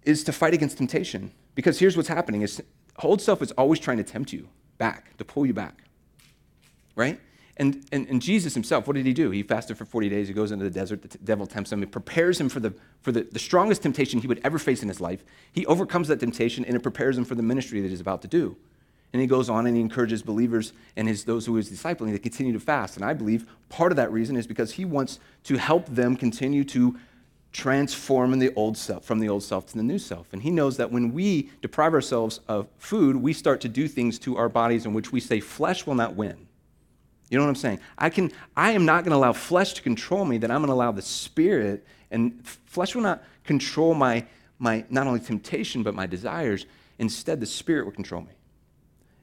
[0.02, 1.30] is to fight against temptation.
[1.54, 2.60] Because here's what's happening is
[3.00, 5.84] old self is always trying to tempt you back, to pull you back.
[6.96, 7.20] Right?
[7.62, 9.30] And, and, and, Jesus himself, what did he do?
[9.30, 10.26] He fasted for 40 days.
[10.26, 11.00] He goes into the desert.
[11.00, 11.80] The t- devil tempts him.
[11.84, 14.88] It prepares him for, the, for the, the strongest temptation he would ever face in
[14.88, 15.24] his life.
[15.52, 18.26] He overcomes that temptation, and it prepares him for the ministry that he's about to
[18.26, 18.56] do.
[19.12, 22.18] And he goes on and he encourages believers and his, those who his discipling to
[22.18, 22.96] continue to fast.
[22.96, 26.64] And I believe part of that reason is because he wants to help them continue
[26.64, 26.98] to
[27.52, 30.32] transform in the old self, from the old self to the new self.
[30.32, 34.18] And he knows that when we deprive ourselves of food, we start to do things
[34.20, 36.48] to our bodies in which we say flesh will not win.
[37.32, 37.80] You know what I'm saying?
[37.96, 40.66] I, can, I am not going to allow flesh to control me, that I'm going
[40.66, 44.26] to allow the spirit, and flesh will not control my,
[44.58, 46.66] my not only temptation, but my desires.
[46.98, 48.32] Instead, the spirit will control me.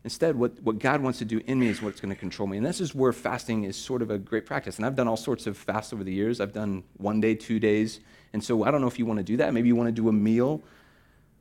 [0.04, 2.58] Instead, what, what God wants to do in me is what's going to control me.
[2.58, 4.78] And this is where fasting is sort of a great practice.
[4.78, 6.42] And I've done all sorts of fasts over the years.
[6.42, 8.00] I've done one day, two days.
[8.34, 9.54] And so I don't know if you want to do that.
[9.54, 10.64] Maybe you want to do a meal.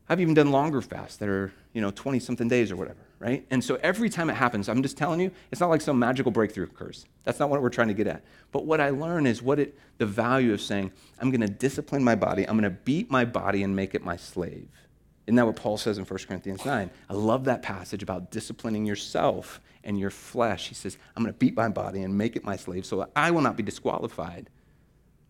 [0.07, 3.45] I've even done longer fasts that are, you know, 20 something days or whatever right?
[3.51, 6.31] And so every time it happens, I'm just telling you, it's not like some magical
[6.31, 7.05] breakthrough occurs.
[7.25, 8.23] That's not what we're trying to get at.
[8.53, 12.05] But what I learn is what it, the value of saying, I'm going to discipline
[12.05, 14.69] my body, I'm going to beat my body and make it my slave.
[15.27, 16.91] Isn't that what Paul says in 1 Corinthians 9?
[17.11, 20.69] I love that passage about disciplining yourself and your flesh.
[20.69, 23.11] He says, I'm going to beat my body and make it my slave so that
[23.15, 24.49] I will not be disqualified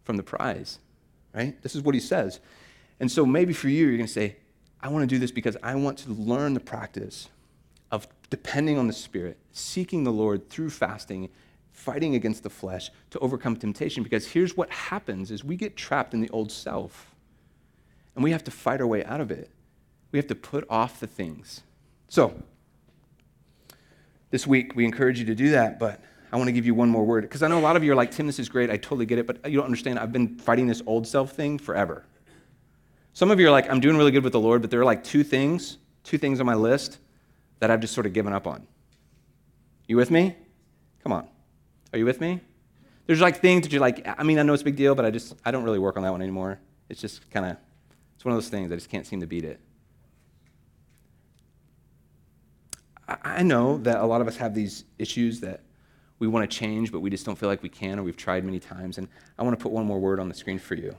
[0.04, 0.78] from the prize,
[1.34, 1.60] right?
[1.62, 2.38] This is what he says.
[3.00, 4.36] And so maybe for you, you're going to say,
[4.80, 7.28] I want to do this because I want to learn the practice
[8.30, 11.28] depending on the Spirit, seeking the Lord through fasting,
[11.72, 14.02] fighting against the flesh to overcome temptation.
[14.02, 17.14] Because here's what happens is we get trapped in the old self.
[18.14, 19.50] And we have to fight our way out of it.
[20.10, 21.62] We have to put off the things.
[22.08, 22.42] So,
[24.30, 26.88] this week we encourage you to do that, but I want to give you one
[26.88, 27.22] more word.
[27.22, 28.70] Because I know a lot of you are like, Tim, this is great.
[28.70, 29.98] I totally get it, but you don't understand.
[29.98, 32.04] I've been fighting this old self thing forever.
[33.14, 34.84] Some of you are like, I'm doing really good with the Lord, but there are
[34.84, 36.98] like two things, two things on my list
[37.60, 38.66] that I've just sort of given up on.
[39.86, 40.36] You with me?
[41.02, 41.28] Come on.
[41.92, 42.40] Are you with me?
[43.06, 45.04] There's like things that you're like, I mean, I know it's a big deal, but
[45.04, 46.60] I just, I don't really work on that one anymore.
[46.88, 47.56] It's just kind of,
[48.14, 49.60] it's one of those things, I just can't seem to beat it.
[53.08, 55.62] I know that a lot of us have these issues that
[56.18, 58.44] we want to change, but we just don't feel like we can, or we've tried
[58.44, 58.98] many times.
[58.98, 60.94] And I want to put one more word on the screen for you.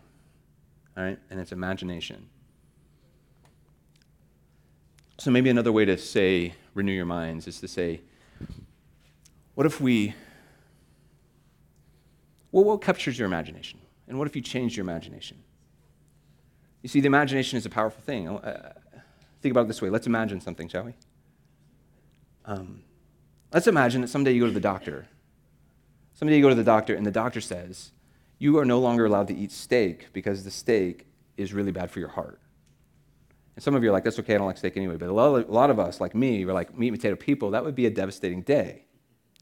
[0.97, 1.19] All right?
[1.29, 2.27] And it's imagination.
[5.19, 7.99] So maybe another way to say renew your minds is to say,
[9.53, 10.15] what if we
[12.53, 13.81] Well, what captures your imagination?
[14.07, 15.43] And what if you changed your imagination?
[16.81, 18.29] You see, the imagination is a powerful thing.
[18.29, 18.73] Uh,
[19.41, 19.89] think about it this way.
[19.89, 20.93] Let's imagine something, shall we?
[22.45, 22.83] Um,
[23.51, 25.07] let's imagine that someday you go to the doctor.
[26.13, 27.91] Someday you go to the doctor, and the doctor says,
[28.39, 31.99] You are no longer allowed to eat steak because the steak is really bad for
[31.99, 32.39] your heart.
[33.59, 34.95] And some of you are like, That's okay, I don't like steak anyway.
[34.95, 37.17] But a lot of, a lot of us, like me, we're like meat and potato
[37.17, 38.85] people, that would be a devastating day,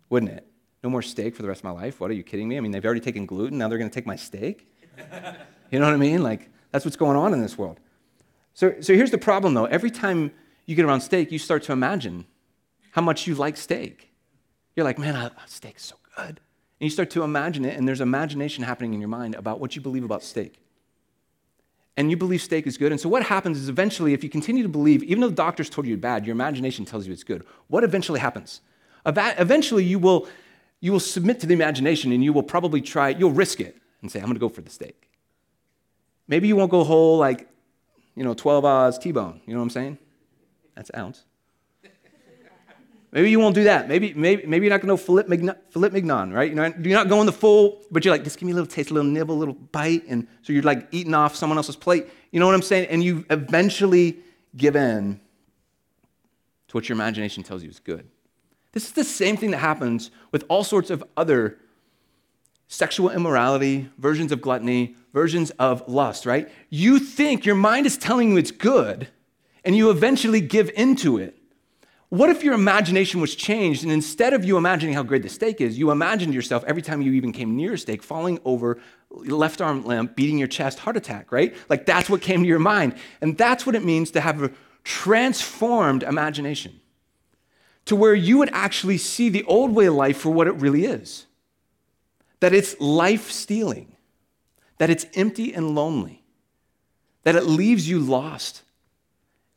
[0.09, 0.47] wouldn't it?
[0.83, 1.99] No more steak for the rest of my life?
[1.99, 2.57] What are you kidding me?
[2.57, 4.67] I mean, they've already taken gluten, now they're going to take my steak?
[5.69, 6.23] you know what I mean?
[6.23, 7.79] Like, that's what's going on in this world.
[8.55, 9.65] So, so here's the problem, though.
[9.65, 10.31] Every time
[10.65, 12.25] you get around steak, you start to imagine
[12.93, 14.11] how much you like steak.
[14.75, 16.39] You're like, man, I, steak is so good.
[16.39, 16.39] And
[16.79, 19.81] you start to imagine it, and there's imagination happening in your mind about what you
[19.83, 20.59] believe about steak.
[21.97, 22.91] And you believe steak is good.
[22.91, 25.67] And so what happens is eventually, if you continue to believe, even though the doctors
[25.69, 27.43] told you it's bad, your imagination tells you it's good.
[27.67, 28.61] What eventually happens?
[29.05, 30.27] Eventually, you will,
[30.79, 34.11] you will submit to the imagination and you will probably try, you'll risk it and
[34.11, 35.09] say, I'm going to go for the steak.
[36.27, 37.49] Maybe you won't go whole, like,
[38.15, 39.41] you know, 12 oz T-bone.
[39.45, 39.97] You know what I'm saying?
[40.75, 41.23] That's ounce.
[43.11, 43.87] Maybe you won't do that.
[43.87, 46.51] Maybe, maybe, maybe you're not going to filet mignon, mignon, right?
[46.51, 48.69] You're not, you're not going the full, but you're like, just give me a little
[48.69, 50.03] taste, a little nibble, a little bite.
[50.07, 52.07] And so you're like eating off someone else's plate.
[52.31, 52.87] You know what I'm saying?
[52.89, 54.17] And you eventually
[54.55, 55.21] give in
[56.67, 58.07] to what your imagination tells you is good.
[58.73, 61.57] This is the same thing that happens with all sorts of other
[62.67, 66.51] sexual immorality, versions of gluttony, versions of lust, right?
[66.69, 69.07] You think your mind is telling you it's good,
[69.63, 71.36] and you eventually give into it.
[72.09, 75.59] What if your imagination was changed, and instead of you imagining how great the steak
[75.59, 79.59] is, you imagined yourself every time you even came near a steak, falling over, left
[79.59, 81.53] arm limp, beating your chest, heart attack, right?
[81.67, 82.95] Like that's what came to your mind.
[83.19, 84.51] And that's what it means to have a
[84.85, 86.79] transformed imagination
[87.83, 90.85] to where you would actually see the old way of life for what it really
[90.85, 91.25] is
[92.39, 93.95] that it's life stealing,
[94.77, 96.23] that it's empty and lonely,
[97.23, 98.61] that it leaves you lost,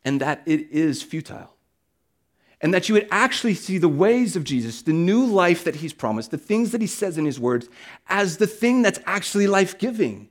[0.03, 1.55] and that it is futile.
[2.61, 5.95] And that you would actually see the ways of Jesus, the new life that he's
[5.95, 7.69] promised, the things that he says in his words,
[8.09, 10.29] as the thing that's actually life giving,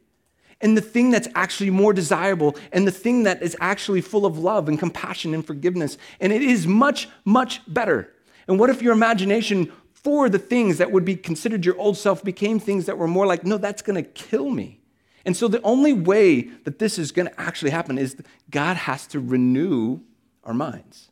[0.61, 4.37] and the thing that's actually more desirable, and the thing that is actually full of
[4.37, 5.97] love and compassion and forgiveness.
[6.19, 8.13] And it is much, much better.
[8.47, 12.23] And what if your imagination for the things that would be considered your old self
[12.23, 14.79] became things that were more like, no, that's to kill me.
[15.25, 18.15] And so the only way that this is to actually happen is
[18.49, 19.99] God has to renew
[20.43, 21.08] our minds.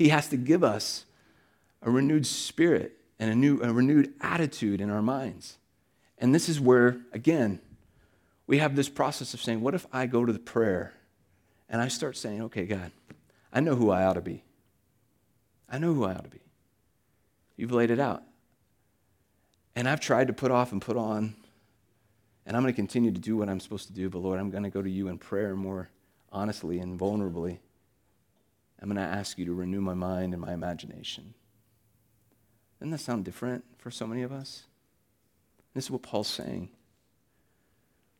[0.00, 1.04] He has to give us
[1.82, 5.58] a renewed spirit and a new a renewed attitude in our minds.
[6.16, 7.60] And this is where again
[8.46, 10.94] we have this process of saying, what if I go to the prayer
[11.68, 12.92] and I start saying, okay, God,
[13.52, 14.42] I know who I ought to be.
[15.68, 16.40] I know who I ought to be.
[17.58, 18.22] You've laid it out.
[19.76, 21.34] And I've tried to put off and put on,
[22.46, 24.50] and I'm going to continue to do what I'm supposed to do, but Lord, I'm
[24.50, 25.90] going to go to you in prayer more
[26.32, 27.58] honestly and vulnerably.
[28.80, 31.34] I'm going to ask you to renew my mind and my imagination.
[32.78, 34.64] Doesn't that sound different for so many of us?
[35.74, 36.70] This is what Paul's saying.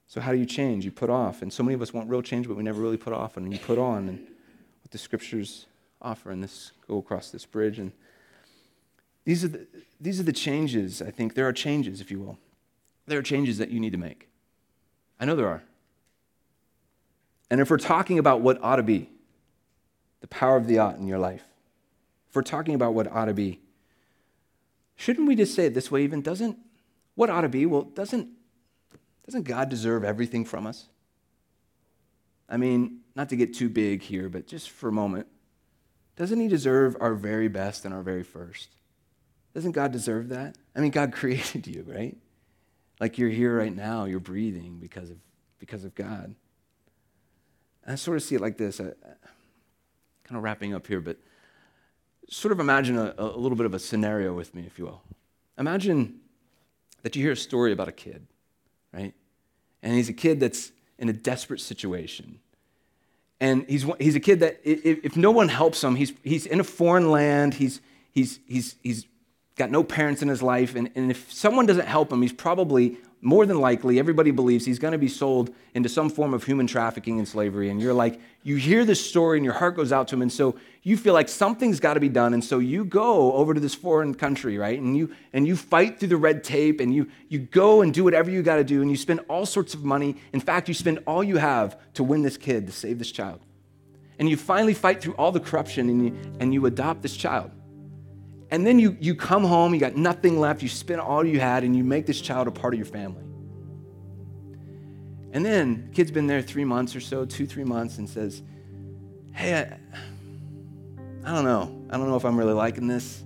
[0.07, 0.85] So, how do you change?
[0.85, 1.41] You put off.
[1.41, 3.37] And so many of us want real change, but we never really put off.
[3.37, 5.67] And you put on and what the scriptures
[6.03, 6.31] offer.
[6.31, 7.79] And this go across this bridge.
[7.79, 7.93] And
[9.25, 9.67] these are, the,
[10.01, 11.35] these are the changes, I think.
[11.35, 12.39] There are changes, if you will.
[13.07, 14.29] There are changes that you need to make.
[15.19, 15.63] I know there are.
[17.51, 19.11] And if we're talking about what ought to be,
[20.21, 21.45] the power of the ought in your life,
[22.29, 23.61] if we're talking about what ought to be,
[24.97, 26.23] shouldn't we just say it this way even?
[26.23, 26.59] Doesn't
[27.15, 27.67] what ought to be?
[27.67, 28.29] Well, doesn't
[29.27, 30.89] doesn't God deserve everything from us?
[32.49, 35.27] I mean, not to get too big here, but just for a moment,
[36.17, 38.71] doesn't He deserve our very best and our very first?
[39.55, 40.57] Doesn't God deserve that?
[40.75, 42.17] I mean, God created you, right?
[43.01, 45.17] Like you're here right now, you're breathing because of,
[45.59, 46.35] because of God.
[47.85, 48.93] And I sort of see it like this, I,
[50.31, 51.17] kind of wrapping up here, but
[52.29, 55.03] sort of imagine a, a little bit of a scenario with me, if you will.
[55.59, 56.21] Imagine
[57.03, 58.29] that you hear a story about a kid,
[58.95, 59.13] right?
[59.83, 62.39] And he's a kid that's in a desperate situation.
[63.41, 66.61] And he's, he's a kid that, if, if no one helps him, he's, he's in
[66.61, 67.81] a foreign land, he's,
[68.13, 69.07] he's, he's, he's
[69.57, 72.99] got no parents in his life, and, and if someone doesn't help him, he's probably
[73.23, 76.67] more than likely, everybody believes he's going to be sold into some form of human
[76.67, 77.69] trafficking and slavery.
[77.69, 80.23] And you're like, you hear this story and your heart goes out to him.
[80.23, 82.33] And so you feel like something's got to be done.
[82.33, 84.79] And so you go over to this foreign country, right?
[84.79, 88.05] And you, and you fight through the red tape and you, you go and do
[88.05, 88.81] whatever you got to do.
[88.81, 90.17] And you spend all sorts of money.
[90.33, 93.41] In fact, you spend all you have to win this kid, to save this child.
[94.19, 97.51] And you finally fight through all the corruption and you, and you adopt this child.
[98.51, 101.63] And then you, you come home, you got nothing left, you spend all you had,
[101.63, 103.23] and you make this child a part of your family.
[105.33, 108.43] And then the kid's been there three months or so, two, three months, and says,
[109.33, 109.79] Hey, I,
[111.25, 111.85] I don't know.
[111.91, 113.23] I don't know if I'm really liking this.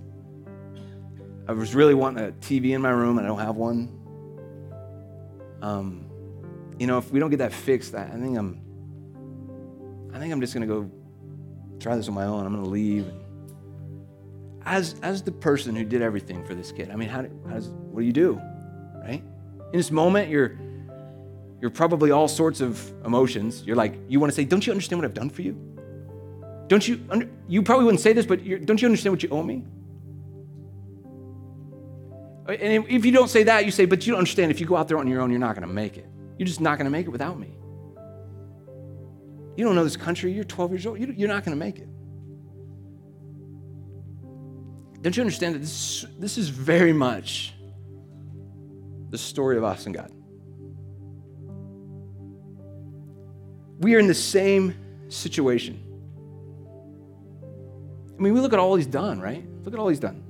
[1.47, 3.99] I was really wanting a TV in my room, and I don't have one.
[5.61, 6.05] Um,
[6.77, 8.61] you know, if we don't get that fixed, I, I think I'm,
[10.13, 10.91] I think I'm just gonna go
[11.79, 12.45] try this on my own.
[12.45, 13.11] I'm gonna leave.
[14.65, 17.69] As as the person who did everything for this kid, I mean, how, how does
[17.69, 18.41] what do you do,
[19.03, 19.23] right?
[19.71, 20.57] In this moment, you're
[21.61, 23.63] you're probably all sorts of emotions.
[23.65, 25.53] You're like, you want to say, don't you understand what I've done for you?
[26.67, 29.43] Don't you, under, you probably wouldn't say this, but don't you understand what you owe
[29.43, 29.63] me?
[32.47, 34.75] And if you don't say that, you say, but you don't understand if you go
[34.75, 36.07] out there on your own, you're not going to make it.
[36.37, 37.57] You're just not going to make it without me.
[39.57, 40.31] You don't know this country.
[40.33, 40.99] You're 12 years old.
[40.99, 41.87] You're not going to make it.
[45.05, 47.53] Don't you understand that this, this is very much
[49.11, 50.11] the story of us and God?
[53.77, 54.73] We are in the same
[55.09, 55.79] situation.
[58.17, 59.45] I mean, we look at all he's done, right?
[59.61, 60.23] Look at all he's done.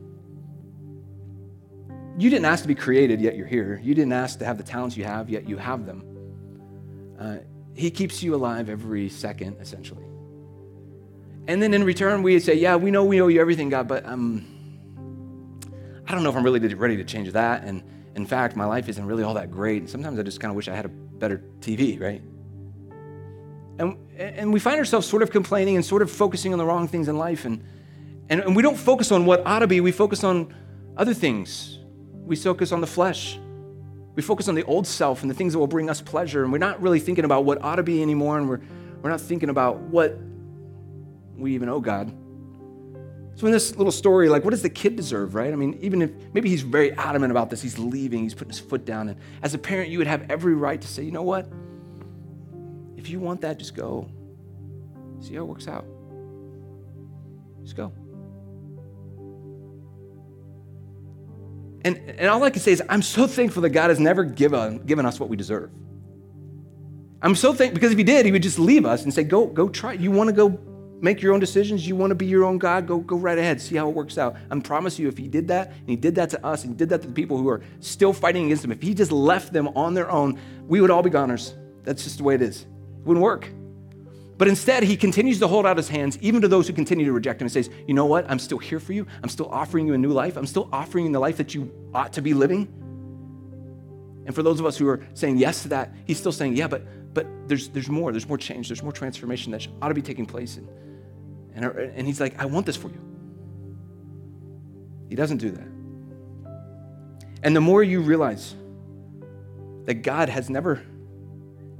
[2.17, 3.79] You didn't ask to be created, yet you're here.
[3.81, 6.03] You didn't ask to have the talents you have, yet you have them.
[7.17, 7.37] Uh,
[7.75, 10.03] he keeps you alive every second, essentially.
[11.47, 14.05] And then in return, we say, Yeah, we know we owe you everything, God, but
[14.05, 14.54] um,
[16.07, 17.63] I don't know if I'm really ready to change that.
[17.63, 17.83] And
[18.15, 19.81] in fact, my life isn't really all that great.
[19.81, 22.21] And sometimes I just kind of wish I had a better TV, right?
[23.77, 26.87] And, and we find ourselves sort of complaining and sort of focusing on the wrong
[26.87, 27.45] things in life.
[27.45, 27.63] And,
[28.29, 30.53] and, and we don't focus on what ought to be, we focus on
[30.95, 31.79] other things.
[32.25, 33.37] We focus on the flesh.
[34.15, 36.43] We focus on the old self and the things that will bring us pleasure.
[36.43, 38.37] And we're not really thinking about what ought to be anymore.
[38.37, 38.61] And we're,
[39.01, 40.17] we're not thinking about what
[41.35, 42.13] we even owe God.
[43.35, 45.51] So in this little story, like, what does the kid deserve, right?
[45.51, 48.59] I mean, even if maybe he's very adamant about this, he's leaving, he's putting his
[48.59, 49.09] foot down.
[49.09, 51.47] And as a parent, you would have every right to say, you know what?
[52.95, 54.09] If you want that, just go.
[55.19, 55.85] See how it works out.
[57.63, 57.91] Just go.
[61.83, 64.79] And, and all I can say is, I'm so thankful that God has never given,
[64.85, 65.71] given us what we deserve.
[67.21, 69.45] I'm so thankful because if He did, He would just leave us and say, Go,
[69.45, 69.93] go try.
[69.93, 70.59] You want to go
[71.01, 71.87] make your own decisions?
[71.87, 72.87] You want to be your own God?
[72.87, 73.61] Go, go right ahead.
[73.61, 74.35] See how it works out.
[74.49, 76.77] I promise you, if He did that, and He did that to us, and He
[76.77, 79.53] did that to the people who are still fighting against Him, if He just left
[79.53, 81.55] them on their own, we would all be goners.
[81.83, 82.67] That's just the way it is It
[83.05, 83.49] wouldn't work.
[84.37, 87.13] But instead, he continues to hold out his hands, even to those who continue to
[87.13, 88.29] reject him, and says, You know what?
[88.29, 89.07] I'm still here for you.
[89.23, 90.35] I'm still offering you a new life.
[90.35, 92.67] I'm still offering you the life that you ought to be living.
[94.25, 96.67] And for those of us who are saying yes to that, he's still saying, Yeah,
[96.67, 96.83] but,
[97.15, 98.11] but there's, there's more.
[98.11, 98.67] There's more change.
[98.67, 100.57] There's more transformation that ought to be taking place.
[100.57, 100.67] And,
[101.55, 103.01] and, and he's like, I want this for you.
[105.09, 105.67] He doesn't do that.
[107.41, 108.53] And the more you realize
[109.85, 110.83] that God has never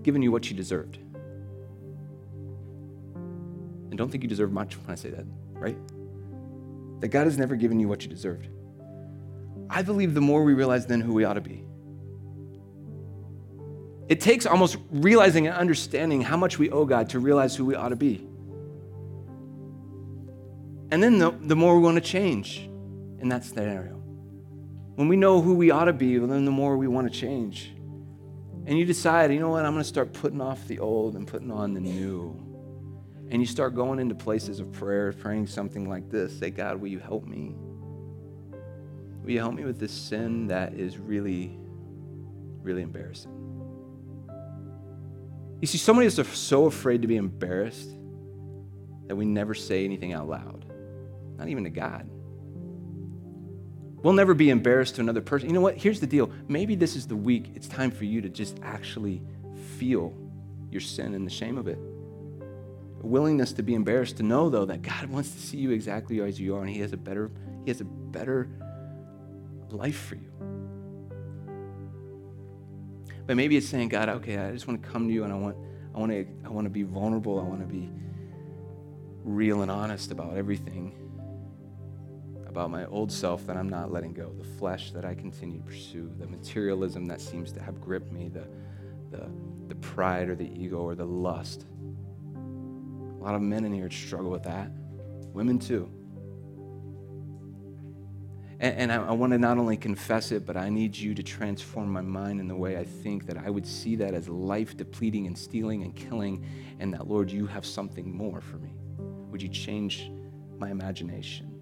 [0.03, 0.99] given you what you deserved,
[3.15, 5.77] and don't think you deserve much when I say that, right?
[7.01, 8.47] That God has never given you what you deserved.
[9.69, 11.64] I believe the more we realize then who we ought to be.
[14.07, 17.75] It takes almost realizing and understanding how much we owe God to realize who we
[17.75, 18.27] ought to be.
[20.91, 22.59] And then the, the more we want to change
[23.19, 23.93] in that scenario.
[24.95, 27.19] When we know who we ought to be, well, then the more we want to
[27.19, 27.73] change.
[28.67, 31.27] And you decide, you know what, I'm going to start putting off the old and
[31.27, 32.45] putting on the new
[33.29, 36.89] and you start going into places of prayer, praying something like this Say, God, will
[36.89, 37.55] you help me?
[39.23, 41.57] Will you help me with this sin that is really,
[42.61, 43.31] really embarrassing?
[45.61, 47.89] You see, so many of us are so afraid to be embarrassed
[49.07, 50.65] that we never say anything out loud,
[51.37, 52.09] not even to God.
[54.03, 55.49] We'll never be embarrassed to another person.
[55.49, 55.77] You know what?
[55.77, 56.29] Here's the deal.
[56.47, 57.51] Maybe this is the week.
[57.55, 59.21] It's time for you to just actually
[59.77, 60.13] feel
[60.71, 61.77] your sin and the shame of it
[63.01, 66.19] A willingness to be embarrassed to know though that God wants to see you exactly
[66.21, 67.31] as you are and he has a better
[67.63, 68.49] he has a better
[69.69, 70.54] life for you.
[73.25, 75.35] But maybe it's saying, God, okay, I just want to come to you and I
[75.35, 75.57] want
[75.93, 77.39] I want to I want to be vulnerable.
[77.39, 77.89] I want to be
[79.23, 80.93] real and honest about everything
[82.47, 85.63] about my old self that I'm not letting go, the flesh that I continue to
[85.63, 88.47] pursue, the materialism that seems to have gripped me, the
[89.11, 89.29] the,
[89.67, 91.65] the pride or the ego or the lust
[93.25, 94.69] a lot of men in here struggle with that,
[95.33, 95.89] women too.
[98.59, 101.23] And, and I, I want to not only confess it, but I need you to
[101.23, 104.77] transform my mind in the way I think that I would see that as life
[104.77, 106.45] depleting and stealing and killing,
[106.79, 108.73] and that, Lord, you have something more for me.
[109.31, 110.09] Would you change
[110.57, 111.55] my imagination?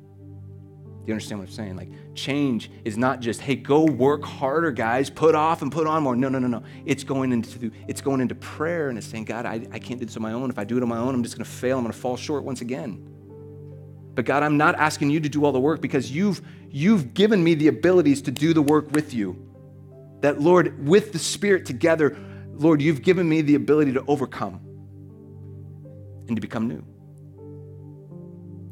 [1.04, 1.76] Do you understand what I'm saying?
[1.76, 6.02] Like, change is not just, hey, go work harder, guys, put off and put on
[6.02, 6.16] more.
[6.16, 6.64] No, no, no, no.
[6.86, 10.06] It's going into it's going into prayer and it's saying, God, I, I can't do
[10.06, 10.50] this on my own.
[10.50, 11.78] If I do it on my own, I'm just gonna fail.
[11.78, 13.13] I'm gonna fall short once again.
[14.16, 17.44] But God, I'm not asking you to do all the work because you've you've given
[17.44, 19.36] me the abilities to do the work with you.
[20.22, 22.18] That Lord, with the Spirit together,
[22.54, 24.62] Lord, you've given me the ability to overcome
[26.28, 26.84] and to become new.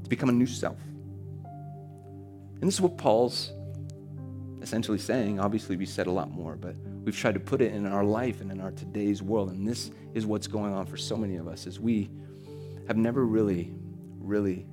[0.04, 0.78] To become a new self.
[1.44, 3.52] And this is what Paul's
[4.62, 5.40] essentially saying.
[5.40, 8.42] Obviously, we said a lot more, but we've tried to put it in our life
[8.42, 9.50] and in our today's world.
[9.50, 12.12] And this is what's going on for so many of us is we
[12.88, 13.74] have never really,
[14.20, 14.68] really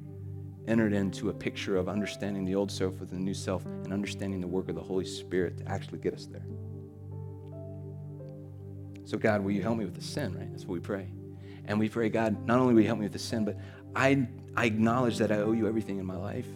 [0.69, 4.41] entered into a picture of understanding the old self with the new self and understanding
[4.41, 6.47] the work of the Holy Spirit to actually get us there.
[9.05, 10.51] So, God, will you help me with the sin, right?
[10.51, 11.09] That's what we pray.
[11.65, 13.57] And we pray, God, not only will you help me with the sin, but
[13.97, 16.47] I, I acknowledge that I owe you everything in my life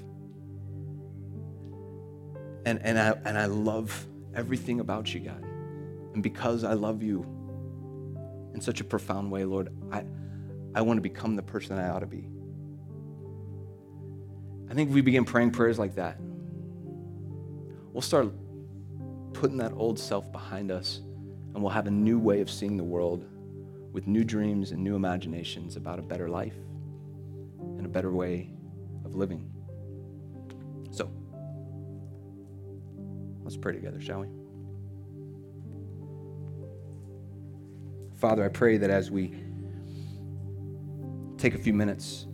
[2.64, 5.42] and, and, I, and I love everything about you, God.
[6.14, 7.24] And because I love you
[8.54, 10.04] in such a profound way, Lord, I,
[10.74, 12.28] I want to become the person I ought to be.
[14.72, 16.16] I think if we begin praying prayers like that,
[17.92, 18.32] we'll start
[19.34, 21.02] putting that old self behind us
[21.52, 23.26] and we'll have a new way of seeing the world
[23.92, 26.56] with new dreams and new imaginations about a better life
[27.76, 28.48] and a better way
[29.04, 29.52] of living.
[30.90, 31.12] So,
[33.44, 34.28] Let's pray together, shall we?
[38.16, 39.34] Father, I pray that as we
[41.36, 42.24] take a few minutes,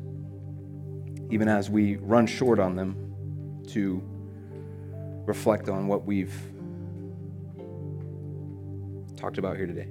[1.30, 3.04] even as we run short on them,
[3.68, 4.02] to
[5.26, 6.34] reflect on what we've
[9.16, 9.88] talked about here today.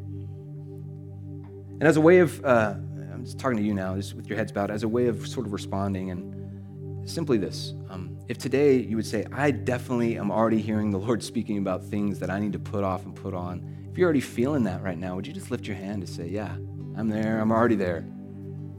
[1.80, 2.74] And as a way of, uh,
[3.14, 5.28] I'm just talking to you now, just with your heads bowed, as a way of
[5.28, 10.32] sort of responding, and simply this um, if today you would say, I definitely am
[10.32, 13.34] already hearing the Lord speaking about things that I need to put off and put
[13.34, 16.08] on, if you're already feeling that right now, would you just lift your hand to
[16.08, 16.54] say, Yeah,
[16.96, 18.06] I'm there, I'm already there?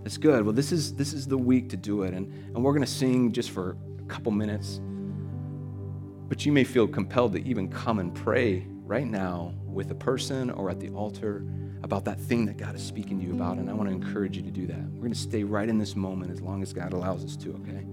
[0.09, 0.43] That's good.
[0.43, 2.15] Well, this is this is the week to do it.
[2.15, 4.81] And, and we're gonna sing just for a couple minutes.
[6.31, 10.49] But you may feel compelled to even come and pray right now with a person
[10.49, 11.45] or at the altar
[11.83, 13.59] about that thing that God is speaking to you about.
[13.59, 14.81] And I want to encourage you to do that.
[14.93, 17.51] We're going to stay right in this moment as long as God allows us to,
[17.57, 17.85] okay?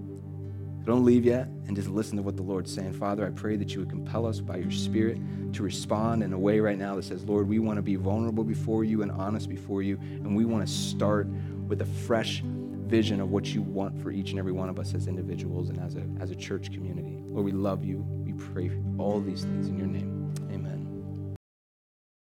[0.86, 2.94] Don't leave yet and just listen to what the Lord's saying.
[2.94, 5.18] Father, I pray that you would compel us by your Spirit
[5.52, 8.44] to respond in a way right now that says, Lord, we want to be vulnerable
[8.44, 11.26] before you and honest before you, and we want to start
[11.68, 14.94] with a fresh vision of what you want for each and every one of us
[14.94, 17.18] as individuals and as a, as a church community.
[17.26, 18.04] Lord, we love you.
[18.24, 20.15] We pray all these things in your name.